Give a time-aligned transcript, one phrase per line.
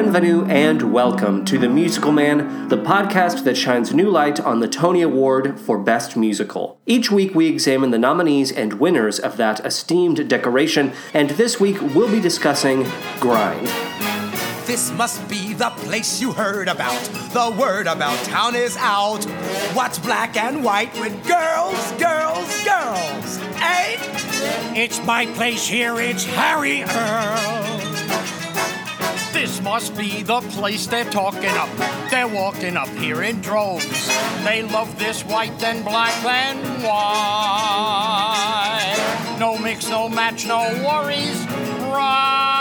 [0.00, 4.66] bienvenue, and welcome to The Musical Man, the podcast that shines new light on the
[4.66, 6.80] Tony Award for Best Musical.
[6.86, 11.82] Each week we examine the nominees and winners of that esteemed decoration, and this week
[11.82, 12.86] we'll be discussing
[13.18, 13.66] Grind.
[14.66, 17.02] This must be the place you heard about.
[17.34, 19.22] The word about town is out.
[19.74, 23.38] What's black and white with girls, girls, girls?
[23.60, 23.98] Eh?
[24.74, 27.89] It's my place here, it's Harry Earl.
[29.40, 31.70] This must be the place they're talking up.
[32.10, 34.06] They're walking up here in droves.
[34.44, 37.76] They love this white and black and white.
[39.40, 41.46] No mix, no match, no worries.
[41.88, 42.58] Right.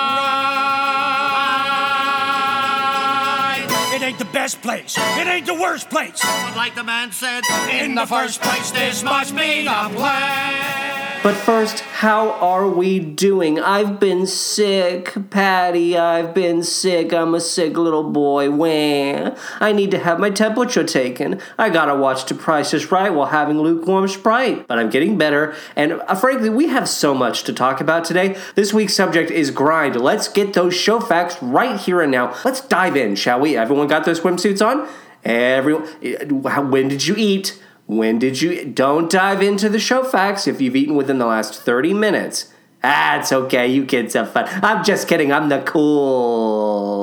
[3.93, 4.95] It ain't the best place.
[4.97, 6.21] It ain't the worst place.
[6.21, 11.08] But like the man said, in the first place, this must be the place.
[11.21, 13.59] But first, how are we doing?
[13.59, 15.97] I've been sick, Patty.
[15.97, 17.11] I've been sick.
[17.13, 18.49] I'm a sick little boy.
[18.49, 19.35] Wah.
[19.59, 21.41] I need to have my temperature taken.
[21.57, 24.65] I gotta watch The Price is Right while having lukewarm Sprite.
[24.65, 28.37] But I'm getting better, and uh, frankly, we have so much to talk about today.
[28.55, 29.97] This week's subject is grind.
[29.97, 32.33] Let's get those show facts right here and now.
[32.45, 33.57] Let's dive in, shall we?
[33.57, 34.87] Everyone got their swimsuits on?
[35.25, 37.61] Everyone, uh, when did you eat?
[37.89, 38.65] When did you?
[38.65, 42.53] Don't dive into the show facts if you've eaten within the last 30 minutes.
[42.83, 43.65] Ah, okay.
[43.67, 44.47] You kids have fun.
[44.63, 45.33] I'm just kidding.
[45.33, 46.99] I'm the cool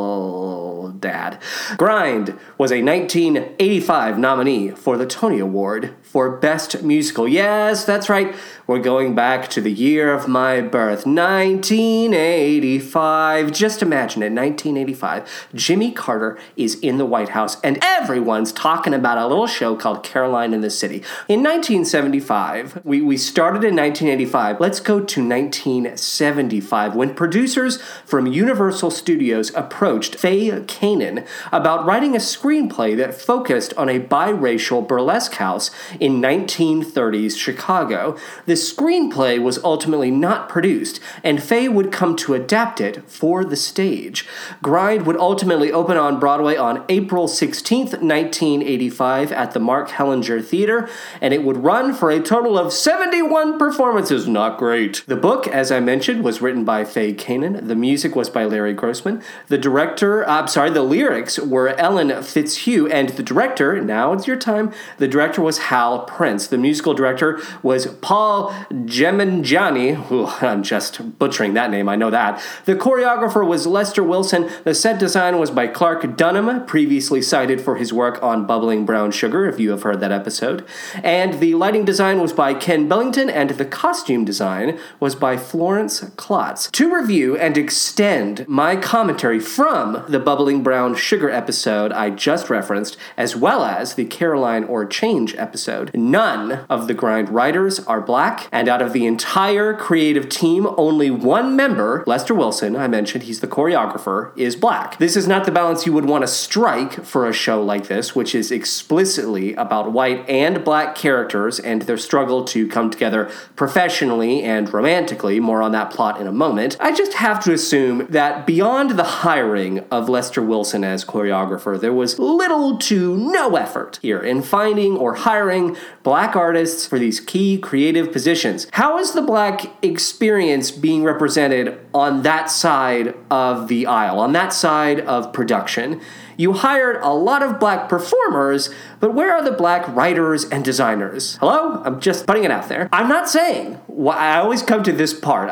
[1.01, 1.43] dad.
[1.77, 7.29] Grind was a 1985 nominee for the Tony Award for Best Musical.
[7.29, 8.35] Yes, that's right.
[8.67, 13.53] We're going back to the year of my birth, 1985.
[13.53, 15.49] Just imagine it, 1985.
[15.55, 20.03] Jimmy Carter is in the White House, and everyone's talking about a little show called
[20.03, 21.03] Caroline in the City.
[21.29, 24.59] In 1975, we, we started in 1985.
[24.59, 32.21] Let's go to 1975 when producers from Universal Studios approached Fay Kanin about writing a
[32.21, 35.71] screenplay that focused on a biracial burlesque house
[36.01, 38.17] in 1930s Chicago.
[38.47, 43.57] The screenplay was ultimately not produced, and Faye would come to adapt it for the
[43.57, 44.27] stage.
[44.63, 50.89] Grind would ultimately open on Broadway on April 16th, 1985, at the Mark Hellinger Theater,
[51.21, 54.27] and it would run for a total of 71 performances.
[54.27, 55.05] Not great.
[55.07, 57.67] The book, as I mentioned, was written by Fay Kanin.
[57.67, 59.23] The music was by Larry Grossman.
[59.49, 64.27] The director, uh, I'm sorry, the lyrics were Ellen Fitzhugh, and the director, now it's
[64.27, 66.47] your time, the director was Hal Prince.
[66.47, 70.11] The musical director was Paul Gemangiani.
[70.11, 72.43] Ooh, I'm just butchering that name, I know that.
[72.65, 74.51] The choreographer was Lester Wilson.
[74.65, 79.11] The set design was by Clark Dunham, previously cited for his work on Bubbling Brown
[79.11, 80.65] Sugar, if you have heard that episode.
[81.03, 86.01] And the lighting design was by Ken Billington, and the costume design was by Florence
[86.17, 86.71] Klotz.
[86.73, 92.97] To review and extend my commentary from the Bubbling Brown Sugar episode I just referenced,
[93.17, 98.49] as well as the Caroline or Change episode, none of the grind writers are black,
[98.53, 103.41] and out of the entire creative team, only one member, Lester Wilson, I mentioned he's
[103.41, 104.99] the choreographer, is black.
[104.99, 108.15] This is not the balance you would want to strike for a show like this,
[108.15, 114.43] which is explicitly about white and black characters and their struggle to come together professionally
[114.43, 115.41] and romantically.
[115.41, 116.77] More on that plot in a moment.
[116.81, 121.93] I just have to assume that beyond the hiring of Lester Wilson as choreographer, there
[121.93, 125.66] was little to no effort here in finding or hiring
[126.03, 128.67] black artists for these key creative positions.
[128.73, 134.53] How is the black experience being represented on that side of the aisle, on that
[134.53, 136.01] side of production?
[136.37, 138.69] You hired a lot of black performers,
[139.01, 141.37] but where are the black writers and designers?
[141.37, 141.83] Hello?
[141.83, 142.91] I'm just putting it out there.
[142.93, 143.81] I'm not saying,
[144.11, 145.51] I always come to this part.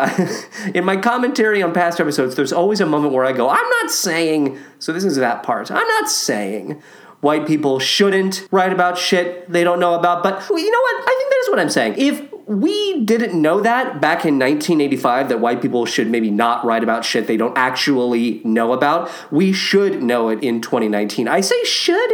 [0.74, 3.90] In my commentary on past episodes, there's always a moment where I go, I'm not
[3.90, 5.70] saying, so this is that part.
[5.70, 6.82] I'm not saying
[7.24, 11.02] white people shouldn't write about shit they don't know about, but you know what?
[11.02, 11.94] I think that is what I'm saying.
[11.96, 16.82] If we didn't know that back in 1985 that white people should maybe not write
[16.82, 19.10] about shit they don't actually know about.
[19.32, 21.26] We should know it in 2019.
[21.26, 22.12] I say should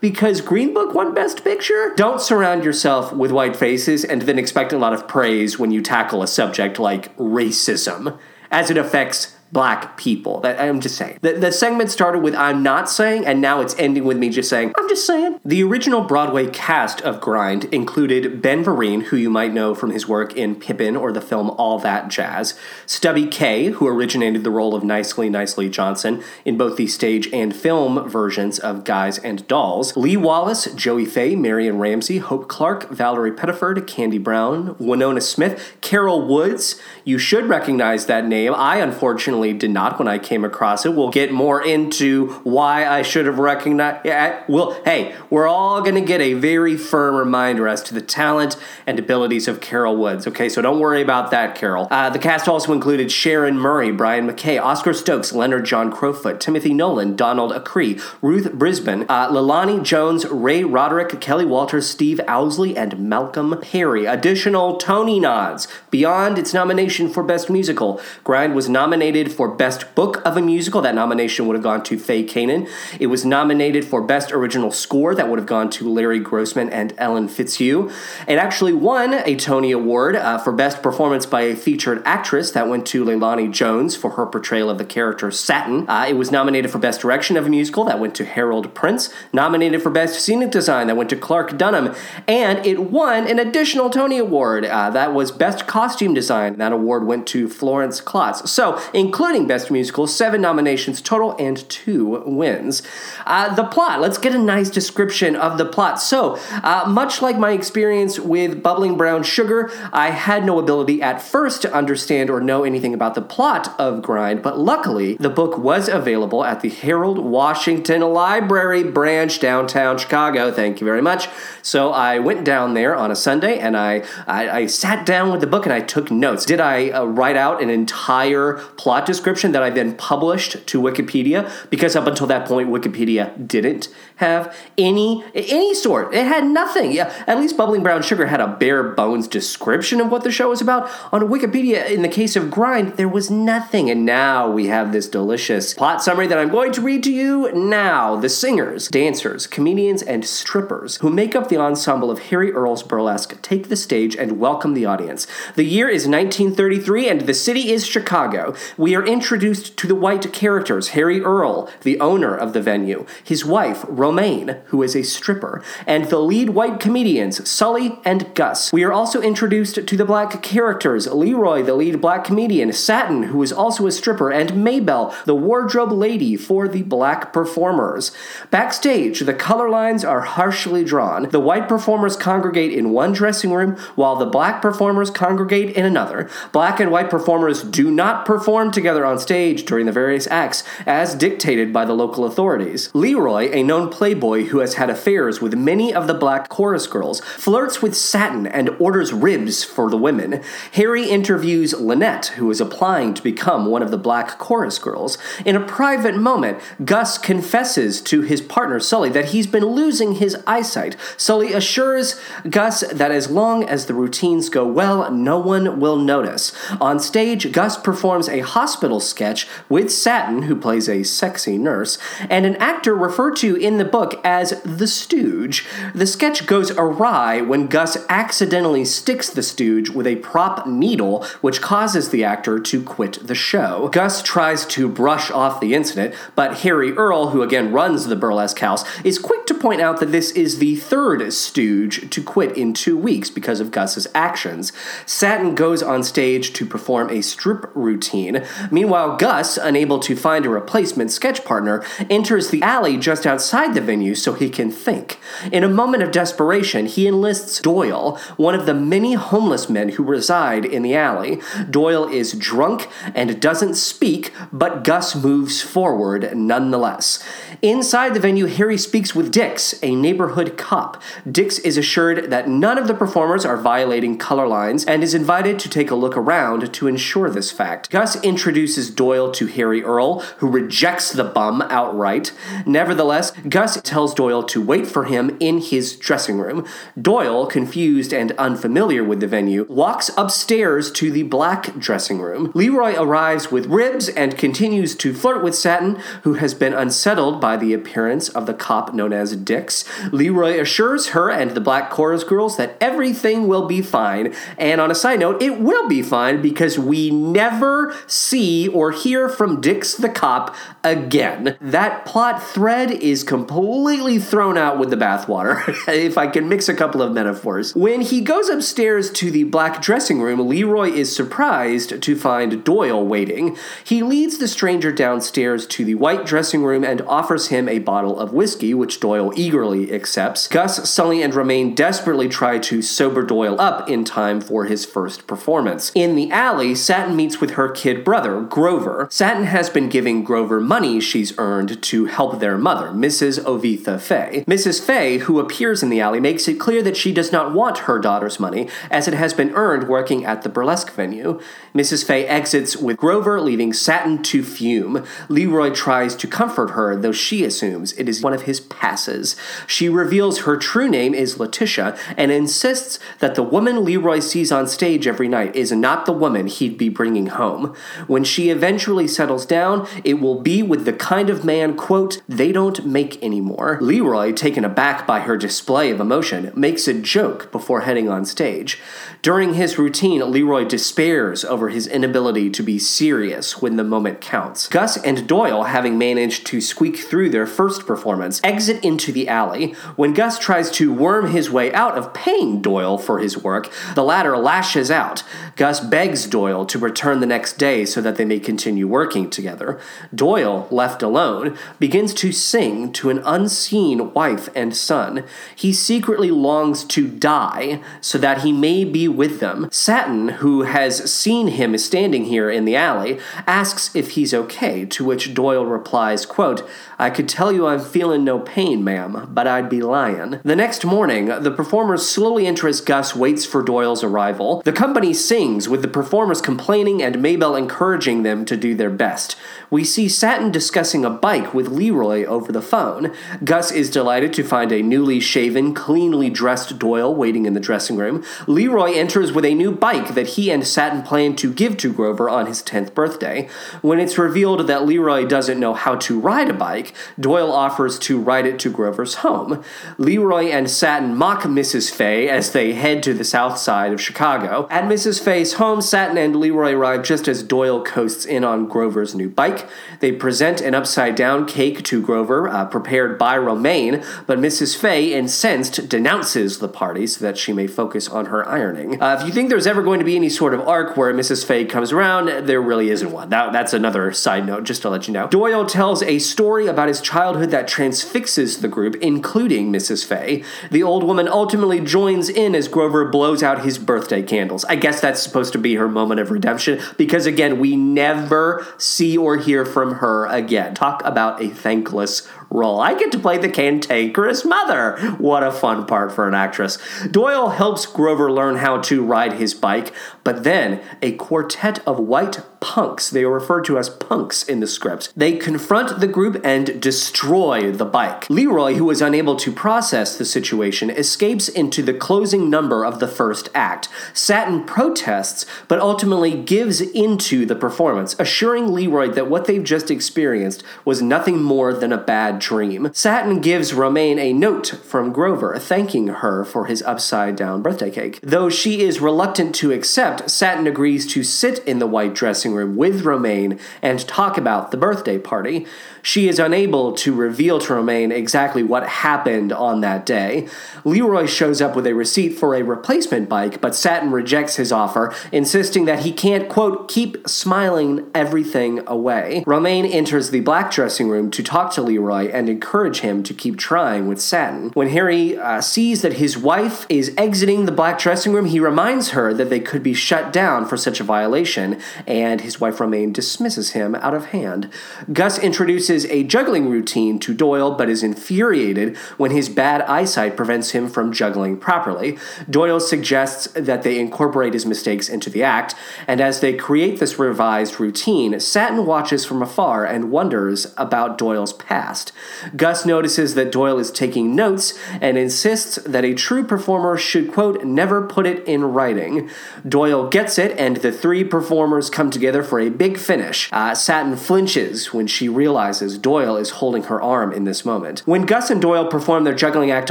[0.00, 1.92] because Green Book won Best Picture.
[1.96, 5.82] Don't surround yourself with white faces and then expect a lot of praise when you
[5.82, 8.18] tackle a subject like racism
[8.50, 10.40] as it affects black people.
[10.40, 11.18] That I'm just saying.
[11.22, 14.50] The, the segment started with I'm not saying, and now it's ending with me just
[14.50, 15.40] saying, I'm just saying.
[15.44, 20.08] The original Broadway cast of Grind included Ben Vereen, who you might know from his
[20.08, 24.74] work in Pippin or the film All That Jazz, Stubby Kaye, who originated the role
[24.74, 29.96] of Nicely Nicely Johnson in both the stage and film versions of Guys and Dolls,
[29.96, 36.26] Lee Wallace, Joey Faye, Marion Ramsey, Hope Clark, Valerie Pettiford, Candy Brown, Winona Smith, Carol
[36.26, 36.80] Woods.
[37.04, 38.54] You should recognize that name.
[38.54, 40.94] I unfortunately certainly did not when I came across it.
[40.94, 44.04] We'll get more into why I should have recognized.
[44.04, 48.00] Yeah, well, hey, we're all going to get a very firm reminder as to the
[48.00, 48.56] talent
[48.86, 50.26] and abilities of Carol Woods.
[50.26, 51.88] Okay, so don't worry about that, Carol.
[51.90, 56.74] Uh, the cast also included Sharon Murray, Brian McKay, Oscar Stokes, Leonard John Crowfoot, Timothy
[56.74, 62.98] Nolan, Donald Acree, Ruth Brisbane, uh, Leilani Jones, Ray Roderick, Kelly Walters, Steve Owsley, and
[62.98, 64.06] Malcolm Perry.
[64.06, 68.00] Additional Tony nods beyond its nomination for Best Musical.
[68.24, 70.80] Grind was nominated for Best Book of a Musical.
[70.80, 72.68] That nomination would have gone to Fay Kanin.
[72.98, 75.14] It was nominated for Best Original Score.
[75.14, 77.90] That would have gone to Larry Grossman and Ellen Fitzhugh.
[78.26, 82.50] It actually won a Tony Award uh, for Best Performance by a Featured Actress.
[82.50, 85.88] That went to Leilani Jones for her portrayal of the character Satin.
[85.88, 87.84] Uh, it was nominated for Best Direction of a Musical.
[87.84, 89.12] That went to Harold Prince.
[89.32, 90.86] Nominated for Best Scenic Design.
[90.86, 91.94] That went to Clark Dunham.
[92.26, 94.64] And it won an additional Tony Award.
[94.64, 96.58] Uh, that was Best Costume Design.
[96.58, 98.50] That award went to Florence Klotz.
[98.50, 98.80] So,
[99.16, 102.82] including Best Musical, seven nominations total and two wins.
[103.24, 103.98] Uh, the plot.
[103.98, 105.98] Let's get a nice description of the plot.
[106.02, 111.22] So, uh, much like my experience with Bubbling Brown Sugar, I had no ability at
[111.22, 115.56] first to understand or know anything about the plot of Grind, but luckily, the book
[115.56, 120.52] was available at the Harold Washington Library branch downtown Chicago.
[120.52, 121.30] Thank you very much.
[121.62, 125.40] So, I went down there on a Sunday and I, I, I sat down with
[125.40, 126.44] the book and I took notes.
[126.44, 131.50] Did I uh, write out an entire plot description that I then published to Wikipedia?
[131.70, 136.14] Because up until that point, Wikipedia didn't have any any sort.
[136.14, 136.92] It had nothing.
[136.92, 140.50] Yeah, at least Bubbling Brown Sugar had a bare bones description of what the show
[140.50, 140.90] was about.
[141.12, 145.08] On Wikipedia, in the case of Grind, there was nothing, and now we have this
[145.08, 148.16] delicious plot summary that I'm going to read to you now.
[148.16, 153.40] The singers, dancers, comedians, and strippers who make up the ensemble of Harry Earl's burlesque
[153.42, 155.26] take the stage and welcome the audience.
[155.54, 158.54] The year is 1933, and the city is Chicago.
[158.76, 163.44] We are introduced to the white characters Harry Earl, the owner of the venue, his
[163.44, 168.72] wife, Romaine, who is a stripper, and the lead white comedians, Sully and Gus.
[168.72, 173.42] We are also introduced to the black characters Leroy, the lead black comedian, Satin, who
[173.42, 178.12] is also a stripper, and Maybelle, the wardrobe lady for the black performers.
[178.50, 181.28] Backstage, the color lines are harshly drawn.
[181.28, 186.30] The white performers congregate in one dressing room, while the black performers congregate in another.
[186.52, 191.14] Black and white performers do not perform together on stage during the various acts, as
[191.14, 192.88] dictated by the local authorities.
[192.94, 197.20] Leroy, a known playboy who has had affairs with many of the black chorus girls,
[197.20, 200.40] flirts with Satin and orders ribs for the women.
[200.72, 205.18] Harry interviews Lynette, who is applying to become one of the black chorus girls.
[205.44, 210.36] In a private moment, Gus confesses to his partner Sully that he's been losing his
[210.46, 210.96] eyesight.
[211.16, 216.52] Sully assures Gus that as long as the routines go well, no one will notice.
[216.80, 221.98] On stage, Gus performs a hospital sketch with Satin, who plays a sexy nurse,
[222.30, 225.66] and an actor referred to in the book as the Stooge.
[225.94, 231.60] The sketch goes awry when Gus accidentally sticks the Stooge with a prop needle, which
[231.60, 233.88] causes the actor to quit the show.
[233.92, 238.58] Gus tries to brush off the incident, but Harry Earl, who again runs the burlesque
[238.58, 242.72] house, is quick to point out that this is the third Stooge to quit in
[242.72, 244.72] two weeks because of Gus's actions.
[245.06, 248.44] Satin goes on stage to perform a strip routine.
[248.70, 253.80] Meanwhile, Gus, unable to find a replacement sketch partner, enters the alley just outside the
[253.80, 255.18] venue so he can think.
[255.52, 260.02] In a moment of desperation, he enlists Doyle, one of the many homeless men who
[260.02, 261.40] reside in the alley.
[261.70, 267.22] Doyle is drunk and doesn't speak, but Gus moves forward nonetheless.
[267.62, 271.02] Inside the venue, Harry speaks with Dix, a neighborhood cop.
[271.30, 275.58] Dix is assured that none of the performers are violating color lines and is invited
[275.60, 277.90] to take a look around to ensure this fact.
[277.90, 282.32] Gus introduces Doyle to Harry Earl, who rejects the bum outright.
[282.66, 286.66] Nevertheless, Gus tells Doyle to wait for him in his dressing room.
[287.00, 292.52] Doyle, confused and unfamiliar with the venue, walks upstairs to the black dressing room.
[292.54, 297.45] Leroy arrives with ribs and continues to flirt with Satin, who has been unsettled by
[297.54, 299.84] the appearance of the cop known as Dix.
[300.10, 304.34] Leroy assures her and the black chorus girls that everything will be fine.
[304.56, 309.28] And on a side note, it will be fine because we never see or hear
[309.28, 311.56] from Dix the cop again.
[311.60, 316.74] That plot thread is completely thrown out with the bathwater, if I can mix a
[316.74, 317.74] couple of metaphors.
[317.74, 323.04] When he goes upstairs to the black dressing room, Leroy is surprised to find Doyle
[323.04, 323.56] waiting.
[323.84, 328.18] He leads the stranger downstairs to the white dressing room and offers him a bottle
[328.18, 330.48] of whiskey, which Doyle eagerly accepts.
[330.48, 335.26] Gus, Sully, and Romaine desperately try to sober Doyle up in time for his first
[335.26, 335.92] performance.
[335.94, 339.08] In the alley, Satin meets with her kid brother Grover.
[339.10, 343.40] Satin has been giving Grover money she's earned to help their mother, Mrs.
[343.40, 344.44] Ovitha Fay.
[344.46, 344.80] Mrs.
[344.80, 347.98] Fay, who appears in the alley, makes it clear that she does not want her
[347.98, 351.40] daughter's money, as it has been earned working at the burlesque venue.
[351.74, 352.06] Mrs.
[352.06, 355.04] Fay exits with Grover, leaving Satin to fume.
[355.28, 359.36] Leroy tries to comfort her, though she assumes it is one of his passes.
[359.66, 364.66] She reveals her true name is Letitia and insists that the woman Leroy sees on
[364.68, 367.74] stage every night is not the woman he'd be bringing home.
[368.06, 372.52] When she eventually settles down, it will be with the kind of man, quote, they
[372.52, 373.78] don't make anymore.
[373.80, 378.80] Leroy, taken aback by her display of emotion, makes a joke before heading on stage.
[379.22, 384.68] During his routine, Leroy despairs over his inability to be serious when the moment counts.
[384.68, 389.72] Gus and Doyle, having managed to squeak through their first performance, exit into the alley.
[389.96, 394.04] When Gus tries to worm his way out of paying Doyle for his work, the
[394.04, 395.22] latter lashes out.
[395.56, 399.80] Gus begs Doyle to return the next day so that they may continue working together.
[400.14, 405.24] Doyle, left alone, begins to sing to an unseen wife and son.
[405.54, 409.68] He secretly longs to die so that he may be with them.
[409.70, 415.04] Satin, who has seen him standing here in the alley, asks if he's okay, to
[415.04, 416.68] which Doyle replies, quote,
[416.98, 420.40] I could tell you I'm feeling no pain, ma'am, but I'd be lying.
[420.42, 424.62] The next morning, the performers slowly enter as Gus waits for Doyle's arrival.
[424.64, 429.36] The company sings, with the performers complaining and Maybelle encouraging them to do their best.
[429.70, 433.12] We see Satin discussing a bike with Leroy over the phone.
[433.44, 437.96] Gus is delighted to find a newly shaven, cleanly dressed Doyle waiting in the dressing
[437.96, 438.24] room.
[438.46, 442.28] Leroy enters with a new bike that he and Satin plan to give to Grover
[442.28, 443.48] on his 10th birthday.
[443.82, 448.20] When it's revealed that Leroy doesn't know how to ride a bike, Doyle offers to
[448.20, 449.62] ride it to Grover's home.
[449.98, 451.90] Leroy and Satin mock Mrs.
[451.90, 454.66] Fay as they head to the south side of Chicago.
[454.70, 455.22] At Mrs.
[455.22, 459.68] Fay's home, Satin and Leroy arrive just as Doyle coasts in on Grover's new bike.
[460.00, 464.76] They present an upside down cake to Grover, uh, prepared by Romaine, but Mrs.
[464.76, 469.00] Fay, incensed, denounces the party so that she may focus on her ironing.
[469.00, 471.44] Uh, if you think there's ever going to be any sort of arc where Mrs.
[471.44, 473.28] Fay comes around, there really isn't one.
[473.30, 475.28] That, that's another side note, just to let you know.
[475.28, 480.04] Doyle tells a story about his childhood that transfixes the group, including Mrs.
[480.04, 480.44] Fay.
[480.70, 484.64] The old woman ultimately joins in as Grover blows out his birthday candles.
[484.66, 489.16] I guess that's supposed to be her moment of redemption because, again, we never see
[489.16, 490.74] or hear from her again.
[490.74, 492.80] Talk about a thankless role.
[492.80, 494.96] I get to play the cantankerous mother.
[495.18, 496.78] What a fun part for an actress.
[497.10, 499.92] Doyle helps Grover learn how to ride his bike,
[500.24, 504.66] but then a quartet of white punks, they are referred to as punks in the
[504.66, 508.28] script, they confront the group and destroy the bike.
[508.28, 513.06] Leroy, who is unable to process the situation, escapes into the closing number of the
[513.06, 513.88] first act.
[514.12, 520.64] Satin protests, but ultimately gives into the performance, assuring Leroy that what they've just experienced
[520.84, 522.90] was nothing more than a bad dream.
[522.92, 528.20] Satin gives Romaine a note from Grover thanking her for his upside down birthday cake.
[528.22, 532.76] Though she is reluctant to accept, Satin agrees to sit in the white dressing room
[532.76, 535.66] with Romaine and talk about the birthday party.
[536.06, 540.46] She is unable to reveal to Romaine exactly what happened on that day.
[540.84, 545.12] Leroy shows up with a receipt for a replacement bike, but Satin rejects his offer,
[545.32, 549.42] insisting that he can't, quote, keep smiling everything away.
[549.48, 553.58] Romaine enters the black dressing room to talk to Leroy and encourage him to keep
[553.58, 554.70] trying with Satin.
[554.74, 559.08] When Harry uh, sees that his wife is exiting the black dressing room, he reminds
[559.08, 563.12] her that they could be shut down for such a violation, and his wife Romaine
[563.12, 564.70] dismisses him out of hand.
[565.12, 570.72] Gus introduces a juggling routine to Doyle, but is infuriated when his bad eyesight prevents
[570.72, 572.18] him from juggling properly.
[572.50, 575.74] Doyle suggests that they incorporate his mistakes into the act,
[576.06, 581.52] and as they create this revised routine, Satin watches from afar and wonders about Doyle's
[581.52, 582.12] past.
[582.56, 587.64] Gus notices that Doyle is taking notes and insists that a true performer should, quote,
[587.64, 589.30] never put it in writing.
[589.66, 593.48] Doyle gets it, and the three performers come together for a big finish.
[593.52, 598.00] Uh, Satin flinches when she realizes Doyle is holding her arm in this moment.
[598.06, 599.90] When Gus and Doyle perform their juggling act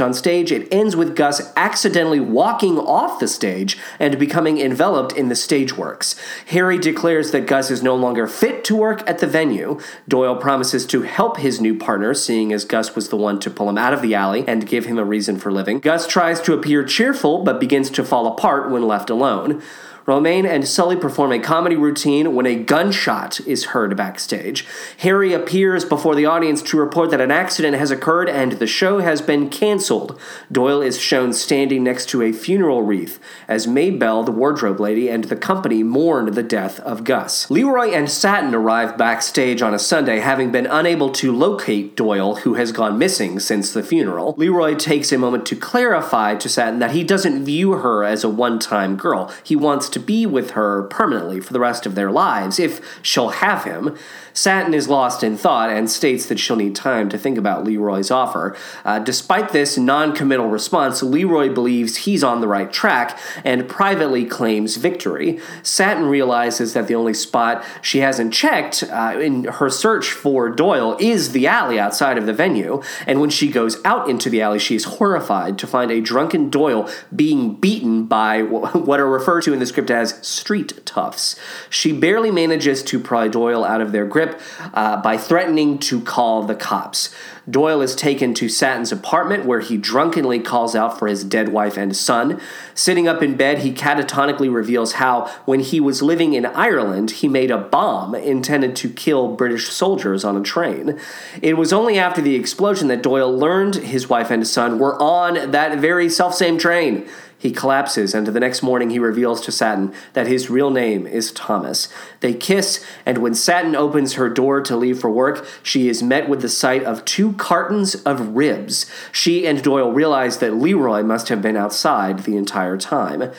[0.00, 5.28] on stage, it ends with Gus accidentally walking off the stage and becoming enveloped in
[5.28, 6.16] the stage works.
[6.46, 9.78] Harry declares that Gus is no longer fit to work at the venue.
[10.08, 13.68] Doyle promises to help his new partner, seeing as Gus was the one to pull
[13.68, 15.80] him out of the alley and give him a reason for living.
[15.80, 19.62] Gus tries to appear cheerful but begins to fall apart when left alone.
[20.06, 24.64] Romaine and Sully perform a comedy routine when a gunshot is heard backstage.
[24.98, 29.00] Harry appears before the audience to report that an accident has occurred and the show
[29.00, 30.16] has been canceled.
[30.50, 35.24] Doyle is shown standing next to a funeral wreath as Maybelle, the wardrobe lady, and
[35.24, 37.50] the company mourn the death of Gus.
[37.50, 42.54] Leroy and Satin arrive backstage on a Sunday, having been unable to locate Doyle, who
[42.54, 44.34] has gone missing since the funeral.
[44.36, 48.28] Leroy takes a moment to clarify to Satin that he doesn't view her as a
[48.28, 49.32] one time girl.
[49.42, 53.30] He wants to be with her permanently for the rest of their lives, if she'll
[53.30, 53.96] have him.
[54.34, 58.10] Satin is lost in thought and states that she'll need time to think about Leroy's
[58.10, 58.54] offer.
[58.84, 64.26] Uh, despite this non committal response, Leroy believes he's on the right track and privately
[64.26, 65.40] claims victory.
[65.62, 70.98] Satin realizes that the only spot she hasn't checked uh, in her search for Doyle
[71.00, 74.58] is the alley outside of the venue, and when she goes out into the alley,
[74.58, 79.54] she is horrified to find a drunken Doyle being beaten by what are referred to
[79.54, 81.36] in the script as street toughs.
[81.70, 84.40] She barely manages to pry Doyle out of their grip
[84.74, 87.14] uh, by threatening to call the cops.
[87.48, 91.76] Doyle is taken to Satin's apartment where he drunkenly calls out for his dead wife
[91.76, 92.40] and son.
[92.74, 97.28] Sitting up in bed, he catatonically reveals how, when he was living in Ireland, he
[97.28, 100.98] made a bomb intended to kill British soldiers on a train.
[101.40, 105.52] It was only after the explosion that Doyle learned his wife and son were on
[105.52, 107.08] that very self-same train.
[107.38, 111.32] He collapses, and the next morning he reveals to Satin that his real name is
[111.32, 111.88] Thomas.
[112.20, 116.30] They kiss, and when Satin opens her door to leave for work, she is met
[116.30, 118.90] with the sight of two cartons of ribs.
[119.12, 123.30] She and Doyle realize that Leroy must have been outside the entire time.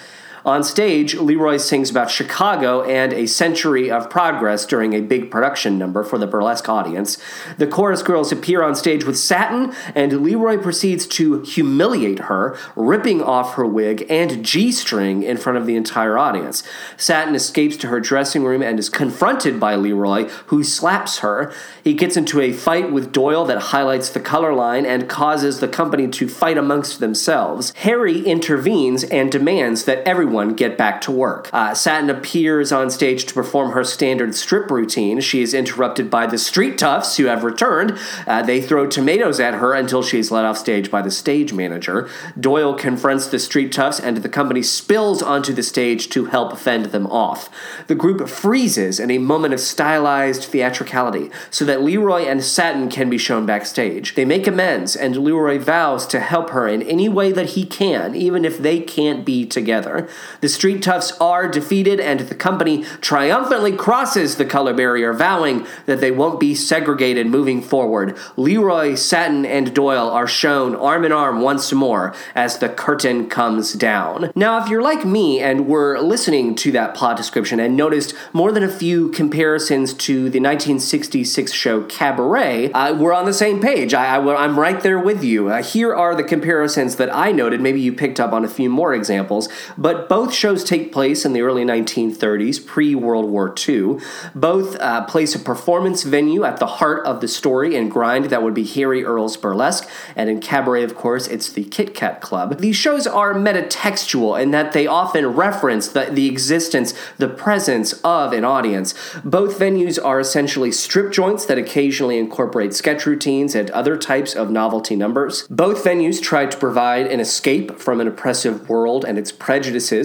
[0.48, 5.77] On stage, Leroy sings about Chicago and a century of progress during a big production
[5.77, 7.18] number for the burlesque audience.
[7.58, 13.22] The chorus girls appear on stage with Satin, and Leroy proceeds to humiliate her, ripping
[13.22, 16.64] off her wig and G string in front of the entire audience.
[16.96, 21.51] Satin escapes to her dressing room and is confronted by Leroy, who slaps her.
[21.83, 25.68] He gets into a fight with Doyle that highlights the color line and causes the
[25.68, 27.74] company to fight amongst themselves.
[27.79, 31.50] Harry intervenes and demands that everyone everyone get back to work.
[31.52, 35.20] Uh, Satin appears on stage to perform her standard strip routine.
[35.20, 37.98] She is interrupted by the street toughs who have returned.
[38.28, 41.54] Uh, they throw tomatoes at her until she is led off stage by the stage
[41.54, 42.08] manager.
[42.40, 46.86] Doyle confronts the street toughs and the company spills onto the stage to help fend
[46.88, 47.50] them off.
[47.88, 53.10] The group freezes in a moment of stylized theatricality so that Leroy and Satin can
[53.10, 54.16] be shown backstage.
[54.16, 58.16] They make amends and Leroy vows to help her in any way that he can,
[58.16, 60.08] even if they can't be together.
[60.42, 66.00] The Street Toughs are defeated, and the company triumphantly crosses the color barrier, vowing that
[66.00, 68.18] they won't be segregated moving forward.
[68.36, 73.74] Leroy, Satin, and Doyle are shown arm in arm once more as the curtain comes
[73.74, 74.32] down.
[74.36, 78.51] Now, if you're like me and were listening to that plot description and noticed more
[78.51, 83.94] than a few comparisons to the 1966 show Cabaret, uh, we're on the same page.
[83.94, 85.50] I, am right there with you.
[85.50, 87.62] Uh, here are the comparisons that I noted.
[87.62, 91.33] Maybe you picked up on a few more examples, but both shows take place in
[91.33, 93.98] the early 1930s, pre World War II.
[94.33, 97.75] Both uh, place a performance venue at the heart of the story.
[97.75, 101.63] and Grind, that would be Harry Earl's Burlesque, and in Cabaret, of course, it's the
[101.63, 102.59] Kit Kat Club.
[102.59, 108.33] These shows are metatextual in that they often reference the, the existence, the presence of
[108.33, 108.93] an audience.
[109.24, 114.50] Both venues are essentially strip joints that occasionally incorporate sketch routines and other types of
[114.50, 115.48] novelty numbers.
[115.50, 119.97] Both venues try to provide an escape from an oppressive world and its prejudices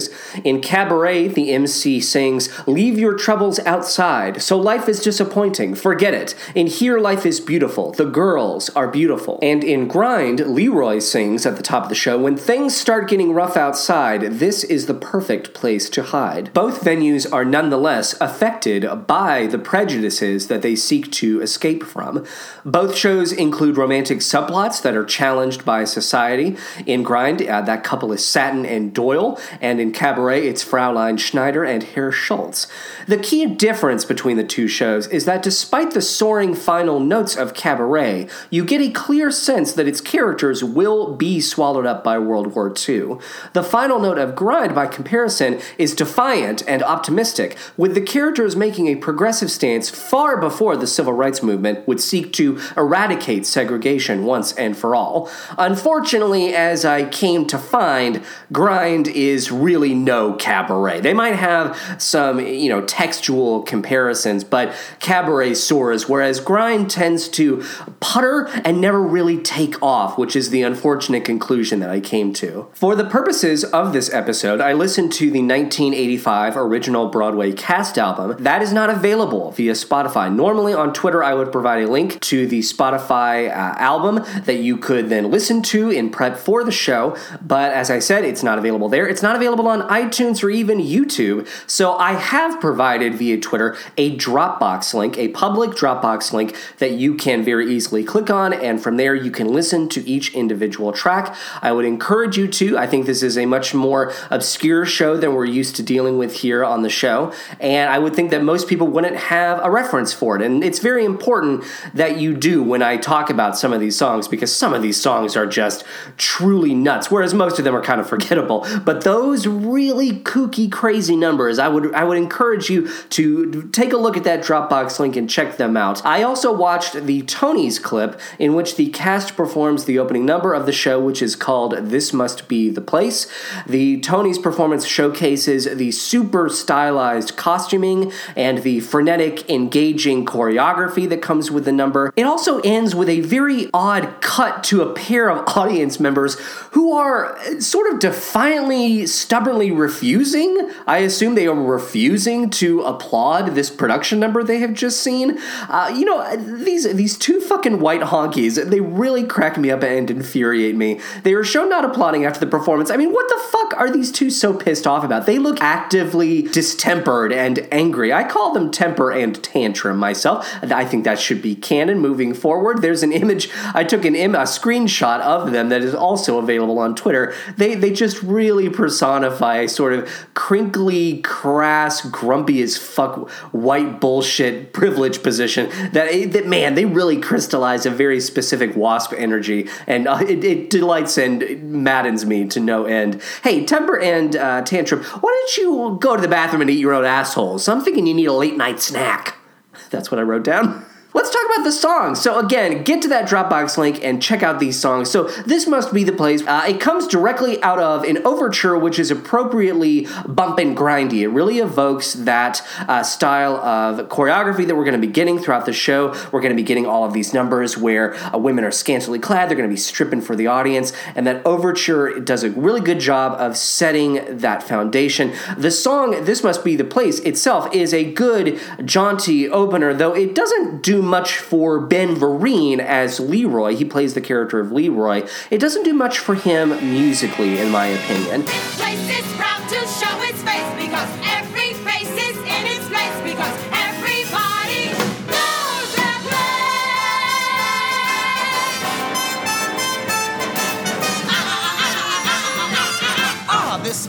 [0.43, 4.41] in Cabaret, the MC sings, Leave your troubles outside.
[4.41, 5.75] So life is disappointing.
[5.75, 6.35] Forget it.
[6.55, 7.91] In here, life is beautiful.
[7.91, 9.39] The girls are beautiful.
[9.41, 13.33] And in Grind, Leroy sings at the top of the show, When things start getting
[13.33, 16.53] rough outside, this is the perfect place to hide.
[16.53, 22.25] Both venues are nonetheless affected by the prejudices that they seek to escape from.
[22.65, 26.57] Both shows include romantic subplots that are challenged by society.
[26.85, 31.65] In Grind, uh, that couple is Satin and Doyle, and in Cabaret, it's Fraulein Schneider
[31.65, 32.67] and Herr Schultz.
[33.05, 37.53] The key difference between the two shows is that despite the soaring final notes of
[37.53, 42.55] Cabaret, you get a clear sense that its characters will be swallowed up by World
[42.55, 43.17] War II.
[43.51, 48.87] The final note of Grind, by comparison, is defiant and optimistic, with the characters making
[48.87, 54.53] a progressive stance far before the civil rights movement would seek to eradicate segregation once
[54.53, 55.29] and for all.
[55.57, 61.01] Unfortunately, as I came to find, Grind is really really know Cabaret.
[61.01, 67.63] They might have some, you know, textual comparisons, but Cabaret soars, whereas Grind tends to
[67.99, 72.67] putter and never really take off, which is the unfortunate conclusion that I came to.
[72.73, 78.43] For the purposes of this episode, I listened to the 1985 original Broadway cast album.
[78.43, 80.31] That is not available via Spotify.
[80.31, 84.77] Normally on Twitter, I would provide a link to the Spotify uh, album that you
[84.77, 88.59] could then listen to in prep for the show, but as I said, it's not
[88.59, 89.07] available there.
[89.07, 91.47] It's not available on iTunes or even YouTube.
[91.67, 97.15] So I have provided via Twitter a Dropbox link, a public Dropbox link that you
[97.15, 101.35] can very easily click on, and from there you can listen to each individual track.
[101.61, 102.77] I would encourage you to.
[102.77, 106.37] I think this is a much more obscure show than we're used to dealing with
[106.37, 110.13] here on the show, and I would think that most people wouldn't have a reference
[110.13, 110.41] for it.
[110.41, 114.27] And it's very important that you do when I talk about some of these songs
[114.27, 115.83] because some of these songs are just
[116.17, 118.65] truly nuts, whereas most of them are kind of forgettable.
[118.83, 123.97] But those really kooky, crazy numbers, I would I would encourage you to take a
[123.97, 126.05] look at that Dropbox link and check them out.
[126.05, 130.65] I also watched the Tonys clip in which the cast performs the opening number of
[130.65, 133.27] the show, which is called This Must Be the Place.
[133.67, 141.49] The Tonys performance showcases the super stylized costuming and the frenetic, engaging choreography that comes
[141.49, 142.11] with the number.
[142.15, 146.39] It also ends with a very odd cut to a pair of audience members
[146.71, 149.05] who are sort of defiantly,
[149.43, 150.71] stubbornly refusing.
[150.87, 155.37] I assume they are refusing to applaud this production number they have just seen.
[155.67, 160.09] Uh, you know, these these two fucking white honkies, they really crack me up and
[160.09, 161.01] infuriate me.
[161.23, 162.89] They were shown not applauding after the performance.
[162.89, 165.25] I mean, what the fuck are these two so pissed off about?
[165.25, 168.13] They look actively distempered and angry.
[168.13, 170.47] I call them temper and tantrum myself.
[170.63, 172.81] I think that should be canon moving forward.
[172.81, 176.79] There's an image I took an Im- a screenshot of them that is also available
[176.79, 177.33] on Twitter.
[177.57, 184.73] They they just really personify a sort of crinkly, crass, grumpy as fuck white bullshit
[184.73, 190.19] privilege position that that man they really crystallize a very specific wasp energy and uh,
[190.27, 193.21] it, it, delights and maddens me to no end.
[193.43, 196.93] Hey, temper and uh, tantrum, why don't you go to the bathroom and eat your
[196.93, 197.67] own assholes?
[197.67, 199.37] I'm thinking you need a late night snack.
[199.89, 200.85] That's what I wrote down.
[201.13, 202.19] Let's talk about the songs.
[202.21, 205.11] So again, get to that Dropbox link and check out these songs.
[205.11, 206.41] So this must be the place.
[206.47, 211.21] Uh, it comes directly out of an overture, which is appropriately bump and grindy.
[211.21, 215.67] It really evokes that uh, style of choreography that we're going to be getting throughout
[215.67, 216.09] the show.
[216.31, 219.49] We're going to be getting all of these numbers where uh, women are scantily clad.
[219.49, 222.99] They're going to be stripping for the audience, and that overture does a really good
[222.99, 225.31] job of setting that foundation.
[225.57, 230.33] The song "This Must Be the Place" itself is a good jaunty opener, though it
[230.33, 233.75] doesn't do much for Ben Vereen as Leroy.
[233.75, 235.27] He plays the character of Leroy.
[235.51, 238.45] It doesn't do much for him musically, in my opinion.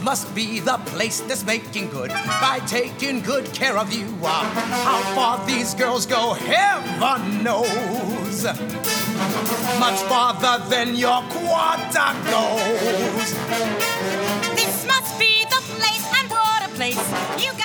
[0.05, 4.07] Must be the place that's making good by taking good care of you.
[4.23, 4.45] Ah,
[4.85, 8.45] how far these girls go, heaven knows.
[9.81, 13.29] Much farther than your quota goes.
[14.55, 17.05] This must be the place, and what a place!
[17.43, 17.64] You got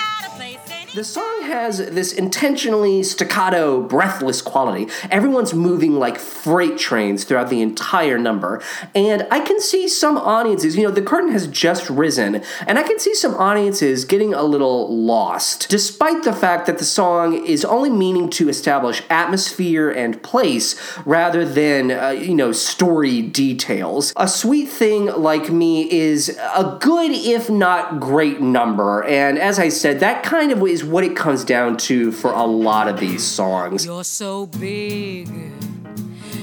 [0.95, 4.87] The song has this intentionally staccato, breathless quality.
[5.11, 8.61] Everyone's moving like freight trains throughout the entire number.
[8.95, 12.83] And I can see some audiences, you know, the curtain has just risen, and I
[12.83, 17.63] can see some audiences getting a little lost, despite the fact that the song is
[17.63, 20.75] only meaning to establish atmosphere and place
[21.05, 24.11] rather than, uh, you know, story details.
[24.15, 29.03] A sweet thing like me is a good, if not great, number.
[29.03, 32.45] And as I said, that kind of is what it comes down to for a
[32.45, 33.85] lot of these songs.
[33.85, 35.29] You're so big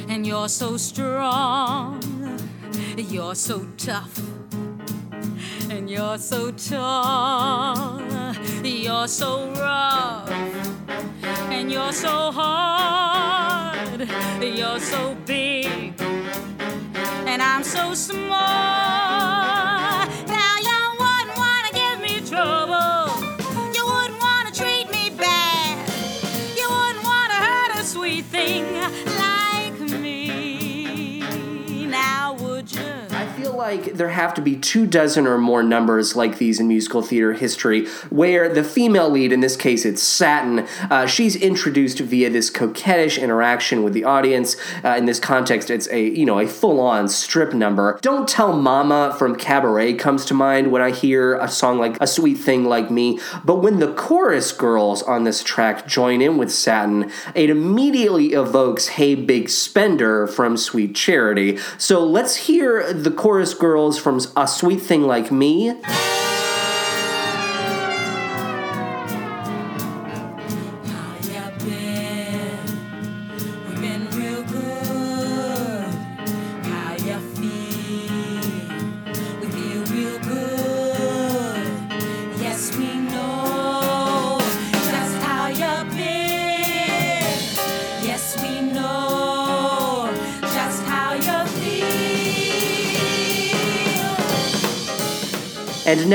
[0.08, 2.02] and you're so strong.
[2.96, 4.18] You're so tough
[5.70, 8.00] and you're so tall.
[8.64, 10.30] You're so rough
[11.50, 14.08] and you're so hard.
[14.40, 15.92] You're so big
[17.26, 19.75] and I'm so small.
[33.56, 37.32] Like there have to be two dozen or more numbers like these in musical theater
[37.32, 42.50] history where the female lead, in this case it's Satin, uh, she's introduced via this
[42.50, 44.56] coquettish interaction with the audience.
[44.84, 47.98] Uh, in this context, it's a you know a full-on strip number.
[48.02, 52.06] Don't Tell Mama from Cabaret comes to mind when I hear a song like A
[52.06, 53.18] Sweet Thing Like Me.
[53.44, 58.88] But when the chorus girls on this track join in with Satin, it immediately evokes
[58.88, 61.58] Hey Big Spender from Sweet Charity.
[61.78, 65.74] So let's hear the chorus girls from A Sweet Thing Like Me.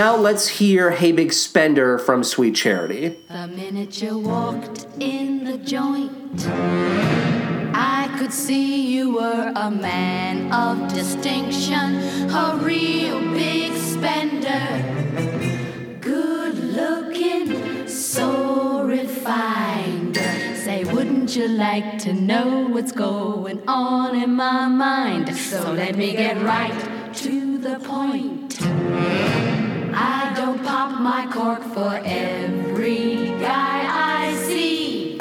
[0.02, 3.18] Now let's hear Hey Big Spender from Sweet Charity.
[3.28, 6.44] The minute you walked in the joint,
[7.76, 12.00] I could see you were a man of distinction,
[12.32, 14.66] a real big spender.
[16.00, 20.18] Good looking, so refined.
[20.66, 25.36] Say, wouldn't you like to know what's going on in my mind?
[25.36, 29.61] So let me get right to the point.
[30.04, 33.81] I don't pop my cork for every guy.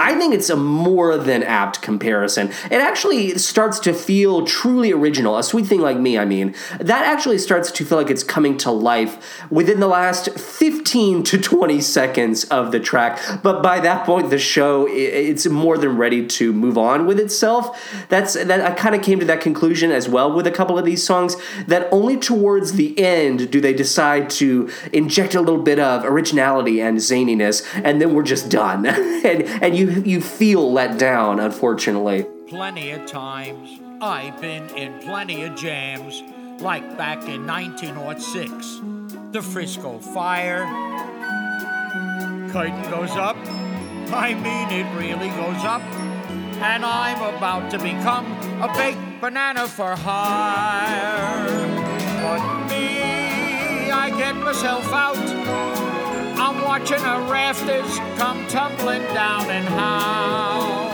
[0.01, 2.49] I think it's a more than apt comparison.
[2.71, 5.37] It actually starts to feel truly original.
[5.37, 8.57] A sweet thing like me, I mean, that actually starts to feel like it's coming
[8.59, 13.21] to life within the last 15 to 20 seconds of the track.
[13.43, 18.07] But by that point, the show it's more than ready to move on with itself.
[18.09, 20.87] That's that I kind of came to that conclusion as well with a couple of
[20.87, 21.37] these songs
[21.67, 26.81] that only towards the end do they decide to inject a little bit of originality
[26.81, 28.87] and zaniness, and then we're just done.
[28.87, 32.27] and and you you feel let down, unfortunately.
[32.47, 36.23] Plenty of times I've been in plenty of jams,
[36.61, 38.81] like back in 1906.
[39.33, 40.65] The Frisco fire.
[42.51, 43.37] Curtain goes up.
[44.13, 45.83] I mean, it really goes up.
[46.63, 48.27] And I'm about to become
[48.63, 51.47] a baked banana for hire.
[52.23, 55.90] But me, I get myself out.
[56.43, 60.89] I'm watching the rafters come tumbling down and how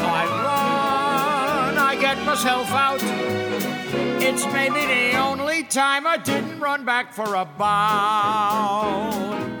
[0.00, 3.02] I run, I get myself out.
[4.22, 9.55] It's maybe the only time I didn't run back for a bound.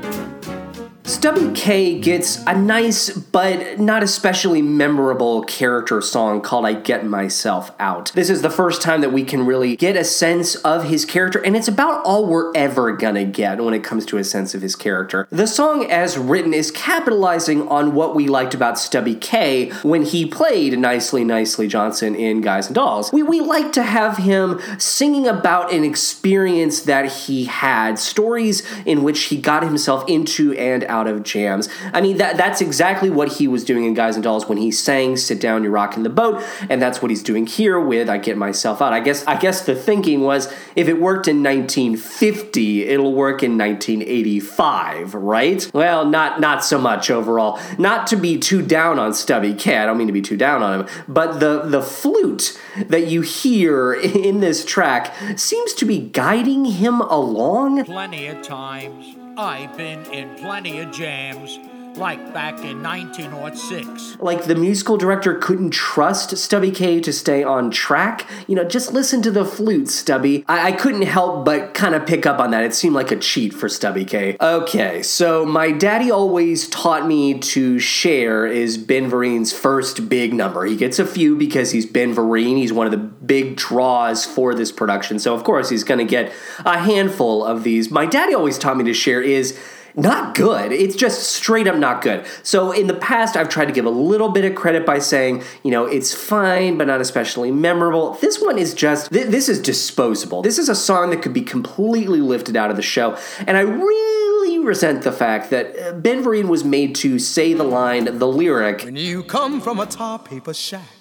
[1.16, 7.72] Stubby Kaye gets a nice but not especially memorable character song called I Get Myself
[7.80, 8.12] Out.
[8.12, 11.38] This is the first time that we can really get a sense of his character,
[11.42, 14.60] and it's about all we're ever gonna get when it comes to a sense of
[14.60, 15.26] his character.
[15.30, 20.26] The song, as written, is capitalizing on what we liked about Stubby Kaye when he
[20.26, 23.10] played Nicely Nicely Johnson in Guys and Dolls.
[23.10, 29.02] We, we like to have him singing about an experience that he had, stories in
[29.02, 31.68] which he got himself into and out of jams.
[31.92, 34.70] I mean, that that's exactly what he was doing in Guys and Dolls when he
[34.70, 38.18] sang "Sit Down, You're Rocking the Boat," and that's what he's doing here with "I
[38.18, 42.84] Get Myself Out." I guess I guess the thinking was if it worked in 1950,
[42.84, 45.70] it'll work in 1985, right?
[45.72, 47.58] Well, not not so much overall.
[47.78, 49.78] Not to be too down on Stubby Kaye.
[49.78, 53.22] I don't mean to be too down on him, but the the flute that you
[53.22, 57.84] hear in this track seems to be guiding him along.
[57.84, 61.58] Plenty of times I've been in plenty of jams,
[61.98, 64.16] like back in 1906.
[64.20, 68.26] like the musical director couldn't trust Stubby Kaye to stay on track.
[68.46, 70.44] You know, just listen to the flute, Stubby.
[70.48, 72.64] I, I couldn't help but kind of pick up on that.
[72.64, 74.36] It seemed like a cheat for Stubby Kaye.
[74.40, 80.64] Okay, so my daddy always taught me to share is Ben Vereen's first big number.
[80.64, 82.56] He gets a few because he's Ben Vereen.
[82.56, 85.18] He's one of the big draws for this production.
[85.18, 86.32] So of course he's going to get
[86.64, 87.90] a handful of these.
[87.90, 89.58] My daddy always taught me to share is
[89.96, 90.72] not good.
[90.72, 92.26] It's just straight up not good.
[92.42, 95.42] So in the past, I've tried to give a little bit of credit by saying,
[95.64, 98.12] you know, it's fine, but not especially memorable.
[98.14, 100.42] This one is just, th- this is disposable.
[100.42, 103.16] This is a song that could be completely lifted out of the show.
[103.46, 107.64] And I really resent the fact that uh, Ben Vereen was made to say the
[107.64, 110.95] line, the lyric, When you come from a tar paper shack,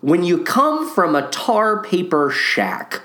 [0.00, 3.02] when you come from a tar paper shack.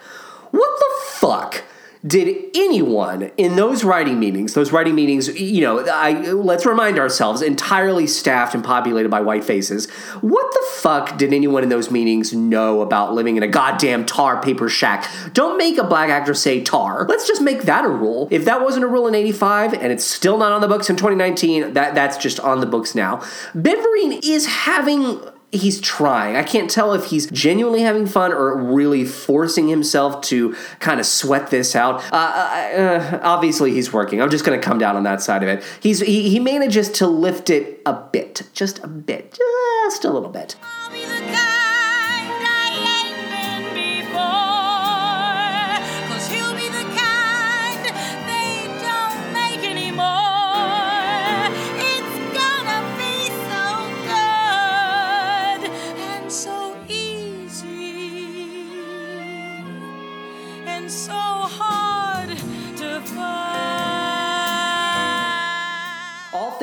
[0.51, 1.63] What the fuck
[2.05, 7.41] did anyone in those writing meetings, those writing meetings, you know, I let's remind ourselves,
[7.41, 9.89] entirely staffed and populated by white faces.
[10.19, 14.41] What the fuck did anyone in those meetings know about living in a goddamn tar
[14.41, 15.09] paper shack?
[15.31, 17.05] Don't make a black actor say tar.
[17.07, 18.27] Let's just make that a rule.
[18.31, 20.97] If that wasn't a rule in 85 and it's still not on the books in
[20.97, 23.21] 2019, that that's just on the books now.
[23.55, 25.21] Ben Vereen is having
[25.53, 26.35] he's trying.
[26.35, 31.05] I can't tell if he's genuinely having fun or really forcing himself to kind of
[31.05, 32.03] sweat this out.
[32.11, 34.21] Uh, uh, obviously, he's working.
[34.21, 35.63] I'm just going to come down on that side of it.
[35.79, 39.37] He's he, he manages to lift it a bit, just a bit,
[39.85, 40.55] just a little bit.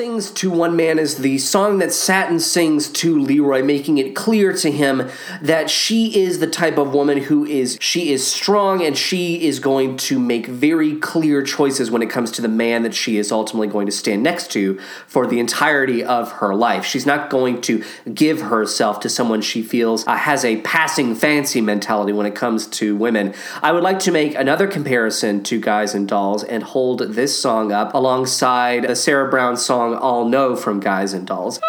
[0.01, 4.51] Things to One Man is the song that Satin sings to Leroy, making it clear
[4.51, 5.07] to him
[5.43, 9.59] that she is the type of woman who is she is strong and she is
[9.59, 13.31] going to make very clear choices when it comes to the man that she is
[13.31, 16.83] ultimately going to stand next to for the entirety of her life.
[16.83, 21.61] She's not going to give herself to someone she feels uh, has a passing fancy
[21.61, 23.35] mentality when it comes to women.
[23.61, 27.71] I would like to make another comparison to Guys and Dolls and hold this song
[27.71, 31.59] up alongside the Sarah Brown song All Know from Guys and Dolls.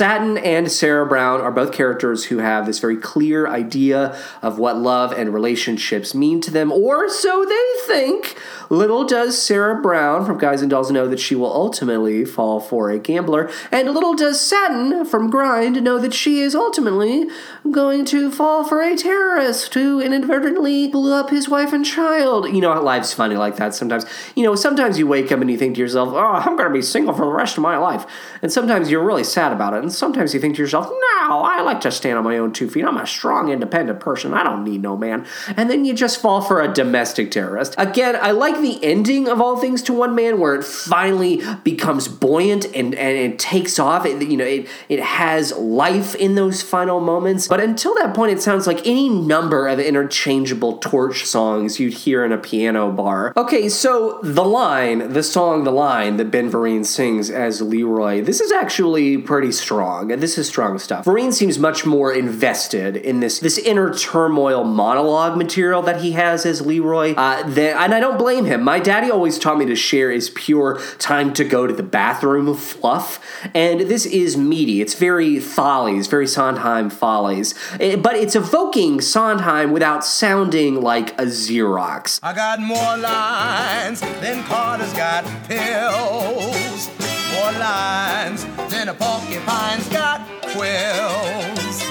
[0.00, 4.78] Satin and Sarah Brown are both characters who have this very clear idea of what
[4.78, 8.34] love and relationships mean to them, or so they think.
[8.70, 12.88] Little does Sarah Brown from Guys and Dolls know that she will ultimately fall for
[12.88, 17.26] a gambler, and little does Satin from Grind know that she is ultimately
[17.70, 22.48] going to fall for a terrorist who inadvertently blew up his wife and child.
[22.48, 24.06] You know, life's funny like that sometimes.
[24.34, 26.72] You know, sometimes you wake up and you think to yourself, oh, I'm going to
[26.72, 28.06] be single for the rest of my life.
[28.40, 29.82] And sometimes you're really sad about it.
[29.82, 32.68] And sometimes you think to yourself, no, I like to stand on my own two
[32.68, 32.84] feet.
[32.84, 34.34] I'm a strong, independent person.
[34.34, 35.26] I don't need no man.
[35.56, 37.74] And then you just fall for a domestic terrorist.
[37.78, 42.08] Again, I like the ending of All Things to One Man where it finally becomes
[42.08, 44.06] buoyant and, and it takes off.
[44.06, 47.48] It, you know, it, it has life in those final moments.
[47.48, 52.24] But until that point, it sounds like any number of interchangeable torch songs you'd hear
[52.24, 53.32] in a piano bar.
[53.36, 58.40] Okay, so the line, the song The Line that Ben Vereen sings as Leroy, this
[58.40, 59.79] is actually pretty strong.
[59.80, 61.04] This is strong stuff.
[61.04, 66.44] Vereen seems much more invested in this this inner turmoil monologue material that he has
[66.46, 67.14] as Leroy.
[67.14, 68.62] Uh, that, and I don't blame him.
[68.62, 72.54] My daddy always taught me to share is pure time to go to the bathroom
[72.54, 73.20] fluff,
[73.54, 74.80] and this is meaty.
[74.80, 81.24] It's very follies, very Sondheim follies, Eh, but it's evoking Sondheim without sounding like a
[81.24, 82.20] Xerox.
[82.22, 87.19] I got more lines than Carter's got pills.
[87.40, 90.20] More lines than a porcupine's got
[90.52, 91.82] quills.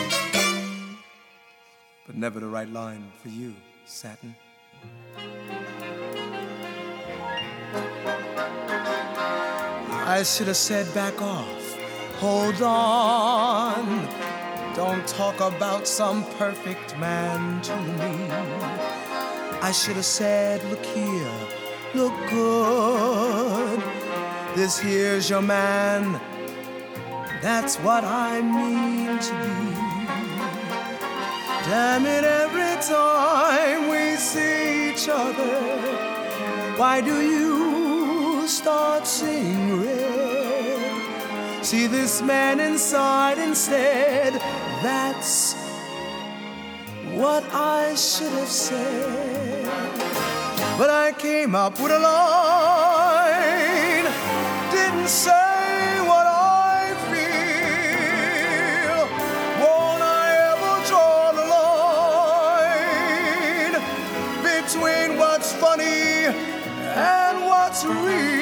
[2.05, 4.35] But never the right line for you, Satin.
[9.91, 11.77] I should have said back off.
[12.19, 14.07] Hold on.
[14.75, 18.29] Don't talk about some perfect man to me.
[19.61, 21.31] I should have said, look here,
[21.95, 23.98] look good.
[24.59, 26.19] This here's your man.
[27.41, 29.71] That's what I mean to be.
[31.63, 35.61] Damn it, every time we see each other,
[36.75, 41.65] why do you start seeing red?
[41.65, 44.33] See this man inside instead.
[44.83, 45.53] That's
[47.13, 49.65] what I should have said.
[50.77, 53.78] But I came up with a line,
[64.69, 68.38] between what's funny and what's real?